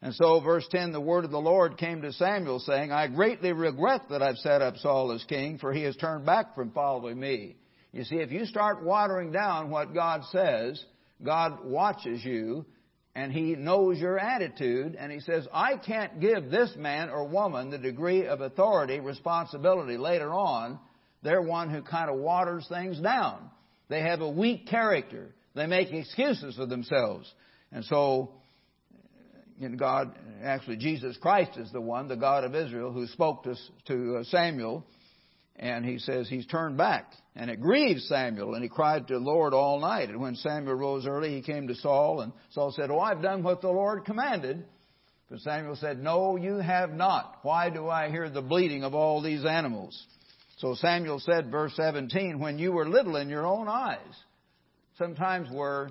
[0.05, 3.53] And so, verse 10, the word of the Lord came to Samuel, saying, I greatly
[3.55, 7.19] regret that I've set up Saul as king, for he has turned back from following
[7.19, 7.57] me.
[7.91, 10.85] You see, if you start watering down what God says,
[11.25, 12.67] God watches you,
[13.15, 17.71] and He knows your attitude, and He says, I can't give this man or woman
[17.71, 20.79] the degree of authority, responsibility later on.
[21.23, 23.51] They're one who kind of waters things down.
[23.89, 25.35] They have a weak character.
[25.55, 27.33] They make excuses for themselves.
[27.73, 28.33] And so,
[29.61, 33.55] in God, actually Jesus Christ is the one, the God of Israel, who spoke to,
[33.87, 34.85] to uh, Samuel,
[35.57, 37.13] and he says he's turned back.
[37.37, 40.09] And it grieved Samuel, and he cried to the Lord all night.
[40.09, 43.43] And when Samuel rose early, he came to Saul, and Saul said, Oh, I've done
[43.43, 44.65] what the Lord commanded.
[45.31, 47.39] But Samuel said, No, you have not.
[47.43, 50.01] Why do I hear the bleating of all these animals?
[50.59, 53.99] So Samuel said, verse 17, When you were little in your own eyes.
[54.97, 55.89] Sometimes we're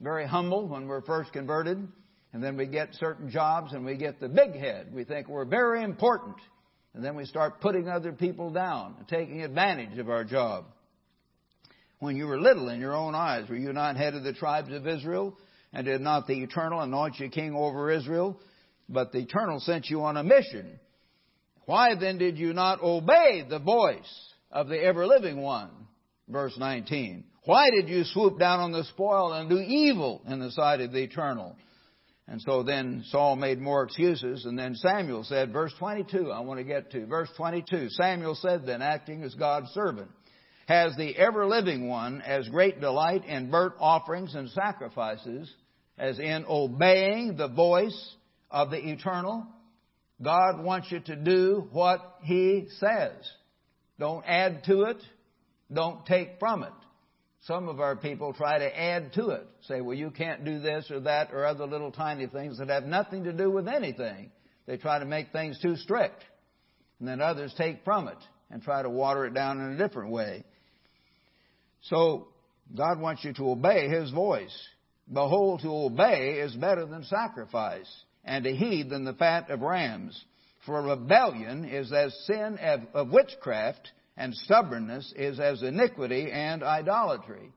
[0.00, 1.86] very humble when we're first converted.
[2.36, 4.88] And then we get certain jobs and we get the big head.
[4.92, 6.36] We think we're very important.
[6.92, 10.66] And then we start putting other people down and taking advantage of our job.
[11.98, 14.70] When you were little in your own eyes, were you not head of the tribes
[14.70, 15.38] of Israel?
[15.72, 18.38] And did not the Eternal anoint you king over Israel?
[18.86, 20.78] But the Eternal sent you on a mission.
[21.64, 25.70] Why then did you not obey the voice of the ever living one?
[26.28, 27.24] Verse 19.
[27.46, 30.92] Why did you swoop down on the spoil and do evil in the sight of
[30.92, 31.56] the Eternal?
[32.28, 36.58] And so then Saul made more excuses, and then Samuel said, verse 22, I want
[36.58, 37.06] to get to.
[37.06, 40.10] Verse 22, Samuel said then, acting as God's servant,
[40.66, 45.52] Has the ever living one as great delight in burnt offerings and sacrifices
[45.98, 48.16] as in obeying the voice
[48.50, 49.46] of the eternal?
[50.20, 53.12] God wants you to do what He says.
[54.00, 55.02] Don't add to it.
[55.72, 56.72] Don't take from it.
[57.46, 59.46] Some of our people try to add to it.
[59.68, 62.84] Say, well, you can't do this or that or other little tiny things that have
[62.84, 64.32] nothing to do with anything.
[64.66, 66.24] They try to make things too strict.
[66.98, 68.18] And then others take from it
[68.50, 70.44] and try to water it down in a different way.
[71.82, 72.28] So,
[72.76, 74.56] God wants you to obey His voice.
[75.12, 77.88] Behold, to obey is better than sacrifice,
[78.24, 80.20] and to heed than the fat of rams.
[80.64, 82.58] For rebellion is as sin
[82.92, 87.52] of witchcraft, and stubbornness is as iniquity and idolatry.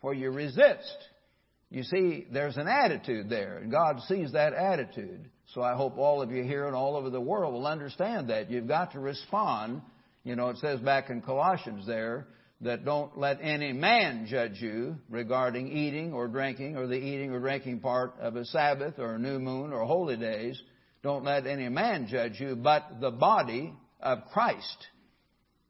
[0.00, 0.96] For you resist.
[1.70, 5.28] You see, there's an attitude there, and God sees that attitude.
[5.54, 8.50] So I hope all of you here and all over the world will understand that.
[8.50, 9.82] You've got to respond.
[10.24, 12.26] You know, it says back in Colossians there
[12.60, 17.40] that don't let any man judge you regarding eating or drinking or the eating or
[17.40, 20.60] drinking part of a Sabbath or a new moon or holy days.
[21.02, 24.86] Don't let any man judge you, but the body of Christ.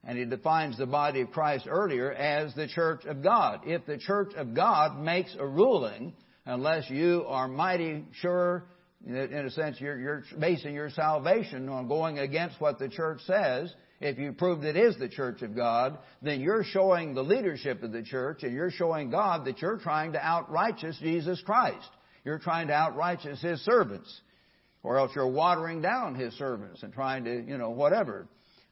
[0.03, 3.61] And he defines the body of Christ earlier as the church of God.
[3.65, 6.13] If the church of God makes a ruling,
[6.45, 8.65] unless you are mighty sure,
[9.05, 13.73] in a sense, you're, you're basing your salvation on going against what the church says,
[14.01, 17.83] if you prove that it is the church of God, then you're showing the leadership
[17.83, 21.89] of the church and you're showing God that you're trying to outrighteous Jesus Christ.
[22.23, 24.21] You're trying to outrighteous His servants.
[24.83, 28.27] Or else you're watering down His servants and trying to, you know, whatever.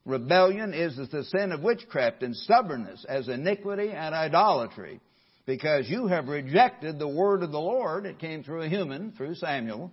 [0.08, 5.01] Rebellion is the sin of witchcraft and stubbornness as iniquity and idolatry.
[5.45, 9.36] Because you have rejected the word of the Lord, it came through a human, through
[9.36, 9.91] Samuel.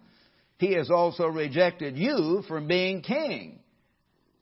[0.59, 3.59] He has also rejected you from being king.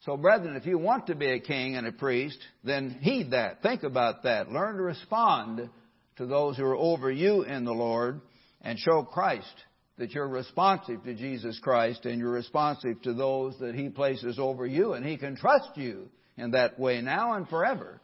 [0.01, 3.63] So, brethren, if you want to be a king and a priest, then heed that.
[3.63, 4.53] Think about that.
[4.53, 5.71] Learn to respond
[6.17, 8.21] to those who are over you in the Lord
[8.61, 9.55] and show Christ
[10.03, 14.67] that you're responsive to Jesus Christ and you're responsive to those that He places over
[14.67, 18.01] you and He can trust you in that way now and forever.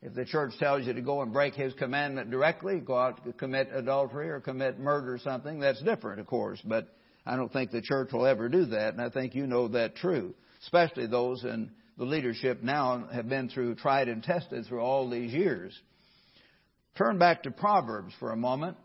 [0.00, 3.32] If the church tells you to go and break His commandment directly, go out to
[3.32, 6.60] commit adultery or commit murder or something, that's different, of course.
[6.64, 6.88] But
[7.26, 9.96] I don't think the church will ever do that, and I think you know that
[9.96, 15.08] true especially those in the leadership now have been through, tried and tested through all
[15.08, 15.78] these years.
[16.96, 18.76] Turn back to Proverbs for a moment.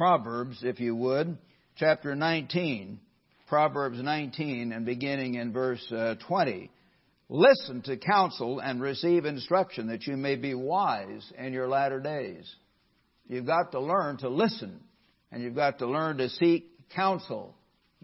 [0.00, 1.36] Proverbs, if you would,
[1.76, 3.00] chapter 19.
[3.48, 6.70] Proverbs 19 and beginning in verse uh, 20.
[7.28, 12.50] Listen to counsel and receive instruction that you may be wise in your latter days.
[13.28, 14.80] You've got to learn to listen
[15.30, 17.54] and you've got to learn to seek counsel.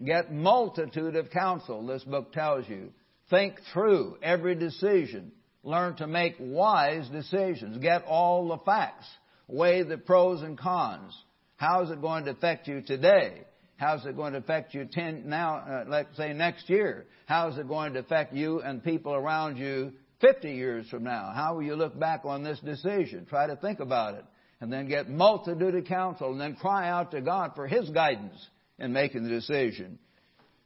[0.05, 2.91] Get multitude of counsel, this book tells you.
[3.31, 5.31] Think through every decision.
[5.63, 7.79] Learn to make wise decisions.
[7.79, 9.07] Get all the facts.
[9.47, 11.11] Weigh the pros and cons.
[11.57, 13.41] How is it going to affect you today?
[13.77, 17.05] How is it going to affect you ten, now, uh, let's say next year?
[17.25, 19.91] How is it going to affect you and people around you
[20.21, 21.31] 50 years from now?
[21.35, 23.25] How will you look back on this decision?
[23.27, 24.25] Try to think about it.
[24.59, 28.35] And then get multitude of counsel and then cry out to God for His guidance
[28.79, 29.99] in making the decision.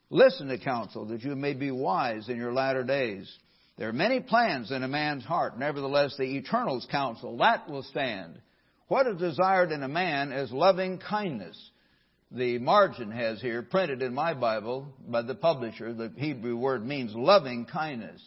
[0.10, 3.34] Listen to counsel that you may be wise in your latter days.
[3.78, 5.58] There are many plans in a man's heart.
[5.58, 8.42] Nevertheless, the eternal's counsel, that will stand.
[8.92, 11.58] What is desired in a man is loving kindness.
[12.30, 17.16] The margin has here, printed in my Bible by the publisher, the Hebrew word means
[17.16, 18.22] loving kindness.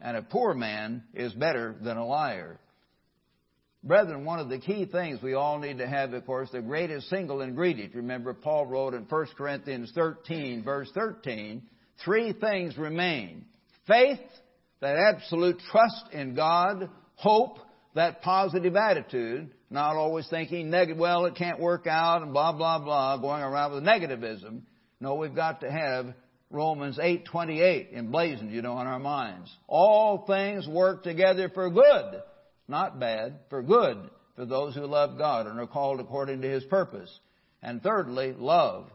[0.00, 2.60] And a poor man is better than a liar.
[3.82, 7.10] Brethren, one of the key things we all need to have, of course, the greatest
[7.10, 7.96] single ingredient.
[7.96, 11.62] Remember, Paul wrote in 1 Corinthians 13, verse 13,
[12.04, 13.44] three things remain.
[13.88, 14.20] Faith,
[14.82, 17.58] that absolute trust in God, hope,
[17.94, 22.78] that positive attitude, not always thinking negative, well, it can't work out, and blah, blah,
[22.78, 24.62] blah, going around with negativism.
[25.00, 26.14] No, we've got to have
[26.50, 29.50] Romans 8:28 emblazoned, you know, in our minds.
[29.66, 32.22] All things work together for good
[32.70, 33.98] not bad, for good
[34.36, 37.10] for those who love God and are called according to His purpose.
[37.62, 38.86] And thirdly, love.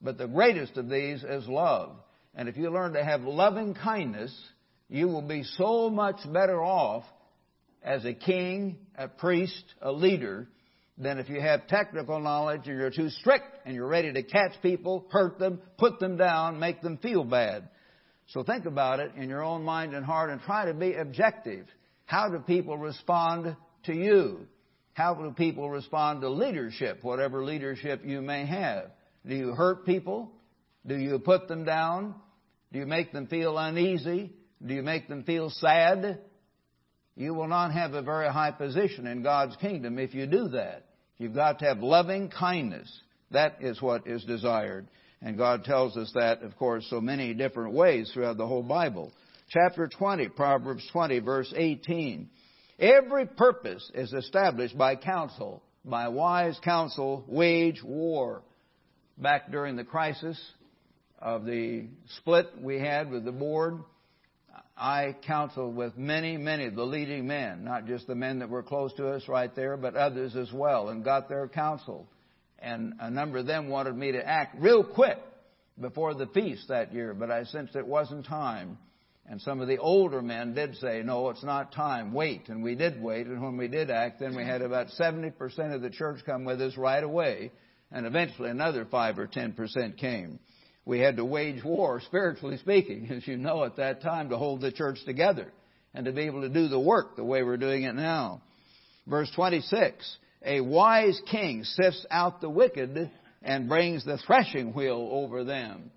[0.00, 1.96] But the greatest of these is love.
[2.34, 4.34] And if you learn to have loving kindness,
[4.88, 7.04] you will be so much better off
[7.84, 10.48] as a king, a priest, a leader,
[10.98, 14.52] than if you have technical knowledge and you're too strict and you're ready to catch
[14.62, 17.68] people, hurt them, put them down, make them feel bad.
[18.28, 21.66] So think about it in your own mind and heart and try to be objective.
[22.04, 24.46] How do people respond to you?
[24.94, 28.90] How do people respond to leadership, whatever leadership you may have?
[29.26, 30.30] Do you hurt people?
[30.86, 32.14] Do you put them down?
[32.72, 34.32] Do you make them feel uneasy?
[34.64, 36.20] Do you make them feel sad?
[37.16, 40.86] You will not have a very high position in God's kingdom if you do that.
[41.18, 42.90] You've got to have loving kindness.
[43.30, 44.88] That is what is desired.
[45.20, 49.12] And God tells us that, of course, so many different ways throughout the whole Bible
[49.52, 52.30] chapter 20, Proverbs 20, verse 18.
[52.78, 58.42] Every purpose is established by counsel, by wise counsel, wage war.
[59.18, 60.40] Back during the crisis
[61.18, 61.86] of the
[62.16, 63.80] split we had with the board,
[64.76, 68.62] I counseled with many, many of the leading men, not just the men that were
[68.62, 72.08] close to us right there, but others as well, and got their counsel.
[72.58, 75.18] And a number of them wanted me to act real quick
[75.80, 78.78] before the feast that year, but I sensed it wasn't time.
[79.26, 82.48] And some of the older men did say, no, it's not time, wait.
[82.48, 85.32] And we did wait, and when we did act, then we had about 70%
[85.74, 87.52] of the church come with us right away,
[87.90, 90.38] and eventually another 5 or 10% came.
[90.84, 94.60] We had to wage war, spiritually speaking, as you know, at that time to hold
[94.60, 95.52] the church together
[95.94, 98.42] and to be able to do the work the way we're doing it now.
[99.06, 103.10] Verse 26, a wise king sifts out the wicked
[103.42, 105.90] and brings the threshing wheel over them.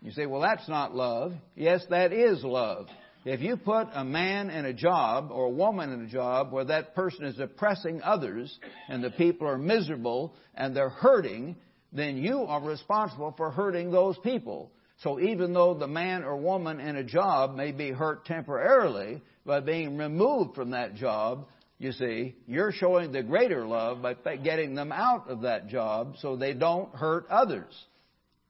[0.00, 1.32] You say, well, that's not love.
[1.54, 2.88] Yes, that is love.
[3.24, 6.64] If you put a man in a job or a woman in a job where
[6.64, 11.54] that person is oppressing others and the people are miserable and they're hurting,
[11.92, 14.70] then you are responsible for hurting those people.
[15.02, 19.60] So even though the man or woman in a job may be hurt temporarily by
[19.60, 21.46] being removed from that job,
[21.78, 26.36] you see, you're showing the greater love by getting them out of that job so
[26.36, 27.74] they don't hurt others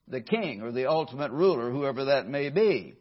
[0.09, 2.95] the king or the ultimate ruler, whoever that may be.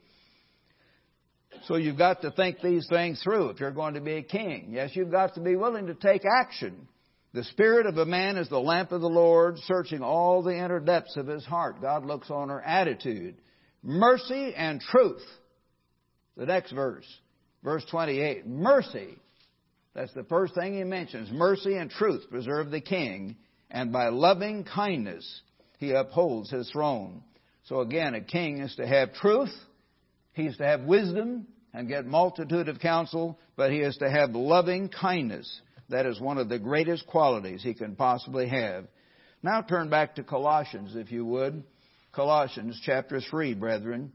[1.66, 4.70] So you've got to think these things through if you're going to be a king.
[4.72, 6.88] Yes, you've got to be willing to take action.
[7.34, 10.82] The spirit of a man is the lamp of the Lord, searching all the inner
[10.82, 11.82] depths of his heart.
[11.82, 13.36] God looks on our attitude.
[13.82, 15.24] Mercy and truth.
[16.36, 17.08] The next verse,
[17.64, 18.46] verse 28.
[18.48, 19.18] Mercy.
[19.94, 21.32] That's the first thing he mentions.
[21.32, 23.38] Mercy and truth preserve the king,
[23.70, 25.42] and by loving kindness
[25.78, 27.24] he upholds his throne.
[27.64, 29.54] So again, a king is to have truth,
[30.34, 34.32] he is to have wisdom and get multitude of counsel, but he is to have
[34.32, 35.62] loving kindness.
[35.92, 38.86] That is one of the greatest qualities he can possibly have.
[39.44, 41.64] Now turn back to Colossians, if you would.
[42.12, 44.12] Colossians chapter 3, brethren.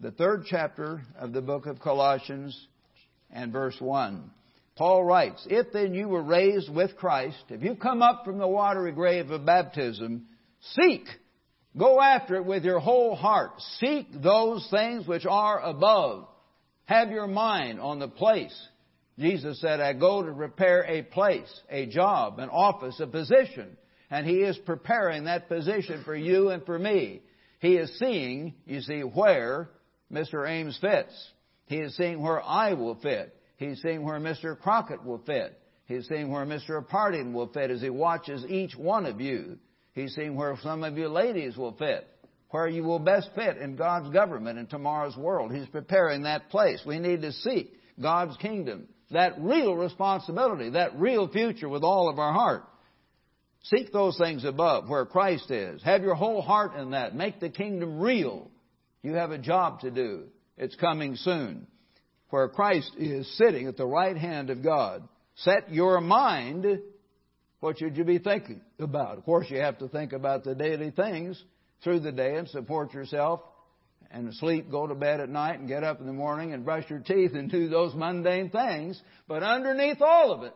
[0.00, 2.58] The third chapter of the book of Colossians
[3.30, 4.30] and verse 1.
[4.76, 8.46] Paul writes, If then you were raised with Christ, if you come up from the
[8.46, 10.26] watery grave of baptism,
[10.76, 11.06] seek
[11.78, 13.52] Go after it with your whole heart.
[13.78, 16.26] Seek those things which are above.
[16.86, 18.56] Have your mind on the place.
[19.18, 23.76] Jesus said, I go to prepare a place, a job, an office, a position.
[24.10, 27.22] And He is preparing that position for you and for me.
[27.60, 29.70] He is seeing, you see, where
[30.12, 30.48] Mr.
[30.48, 31.12] Ames fits.
[31.66, 33.34] He is seeing where I will fit.
[33.56, 34.58] He's seeing where Mr.
[34.58, 35.58] Crockett will fit.
[35.86, 36.86] He's seeing where Mr.
[36.86, 39.58] Parting will fit as he watches each one of you.
[39.94, 42.06] He's seeing where some of you ladies will fit,
[42.50, 45.52] where you will best fit in God's government in tomorrow's world.
[45.52, 46.80] He's preparing that place.
[46.86, 52.18] We need to seek God's kingdom, that real responsibility, that real future with all of
[52.18, 52.64] our heart.
[53.64, 55.82] Seek those things above where Christ is.
[55.82, 57.14] Have your whole heart in that.
[57.14, 58.50] Make the kingdom real.
[59.02, 60.24] You have a job to do.
[60.56, 61.66] It's coming soon.
[62.30, 65.08] Where Christ is sitting at the right hand of God.
[65.36, 66.80] Set your mind
[67.60, 69.18] what should you be thinking about?
[69.18, 71.42] Of course, you have to think about the daily things
[71.82, 73.40] through the day and support yourself
[74.10, 76.88] and sleep, go to bed at night and get up in the morning and brush
[76.88, 79.00] your teeth and do those mundane things.
[79.26, 80.54] But underneath all of it,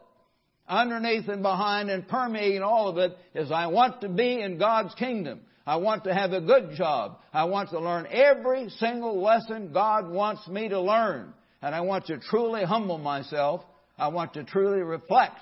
[0.66, 4.94] underneath and behind and permeating all of it is I want to be in God's
[4.94, 5.40] kingdom.
[5.66, 7.18] I want to have a good job.
[7.32, 11.34] I want to learn every single lesson God wants me to learn.
[11.60, 13.62] And I want to truly humble myself.
[13.96, 15.38] I want to truly reflect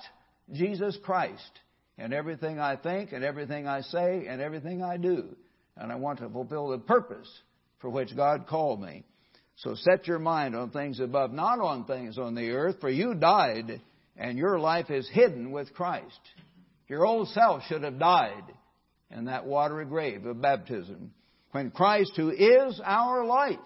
[0.53, 1.51] Jesus Christ
[1.97, 5.37] in everything I think and everything I say and everything I do.
[5.77, 7.29] And I want to fulfill the purpose
[7.81, 9.05] for which God called me.
[9.57, 13.15] So set your mind on things above, not on things on the earth, for you
[13.15, 13.81] died
[14.17, 16.21] and your life is hidden with Christ.
[16.89, 18.45] Your old self should have died
[19.11, 21.13] in that watery grave of baptism.
[21.53, 23.59] When Christ, who is our life,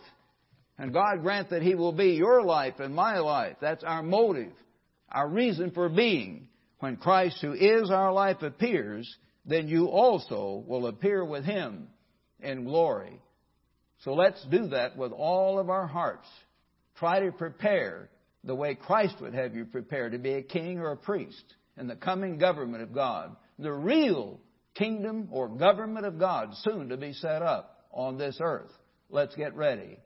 [0.79, 3.57] and God grant that He will be your life and my life.
[3.61, 4.53] That's our motive,
[5.11, 6.49] our reason for being.
[6.81, 9.13] When Christ, who is our life, appears,
[9.47, 11.89] then you also will appear with Him
[12.41, 13.21] in glory.
[14.05, 16.29] So let's do that with all of our hearts.
[16.97, 18.11] Try to prepare
[18.45, 21.43] the way Christ would have you prepare to be a king or a priest
[21.79, 23.35] in the coming government of God.
[23.59, 24.41] The real
[24.75, 28.71] kingdom or government of God soon to be set up on this earth.
[29.09, 29.99] Let's get ready.